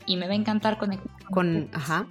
[0.06, 2.06] y me va a encantar conectar con, ajá.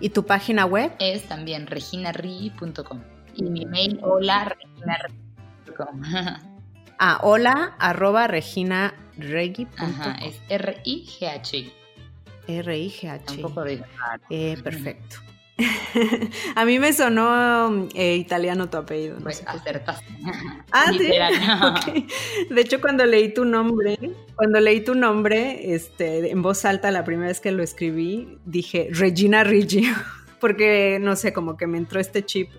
[0.00, 0.92] ¿Y tu página web?
[1.00, 3.02] Es también reginarri.com.
[3.34, 6.02] Y mi mail, hola, reginarri.com.
[6.98, 8.28] ah, hola, arroba
[9.18, 9.88] reginarregui.com.
[9.88, 11.72] Ajá, es R-I-G-H-I.
[12.48, 13.36] R-I-G-H-I.
[13.36, 13.82] Un poco de...
[14.30, 15.16] Eh, perfecto.
[16.54, 19.18] a mí me sonó eh, italiano tu apellido.
[19.20, 20.06] pues acertaste.
[20.70, 20.92] Ah,
[21.84, 22.06] sí.
[22.50, 23.98] De hecho, cuando leí tu nombre,
[24.36, 28.88] cuando leí tu nombre, este, en voz alta la primera vez que lo escribí, dije
[28.92, 29.90] Regina Rigi,
[30.40, 32.50] porque no sé, como que me entró este chip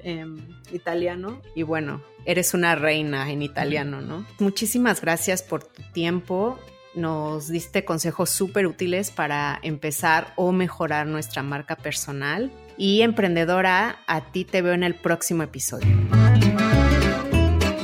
[0.71, 4.25] italiano y bueno, eres una reina en italiano, ¿no?
[4.39, 6.59] Muchísimas gracias por tu tiempo
[6.95, 12.51] nos diste consejos súper útiles para empezar o mejorar nuestra marca personal.
[12.77, 15.87] Y emprendedora, a ti te veo en el próximo episodio.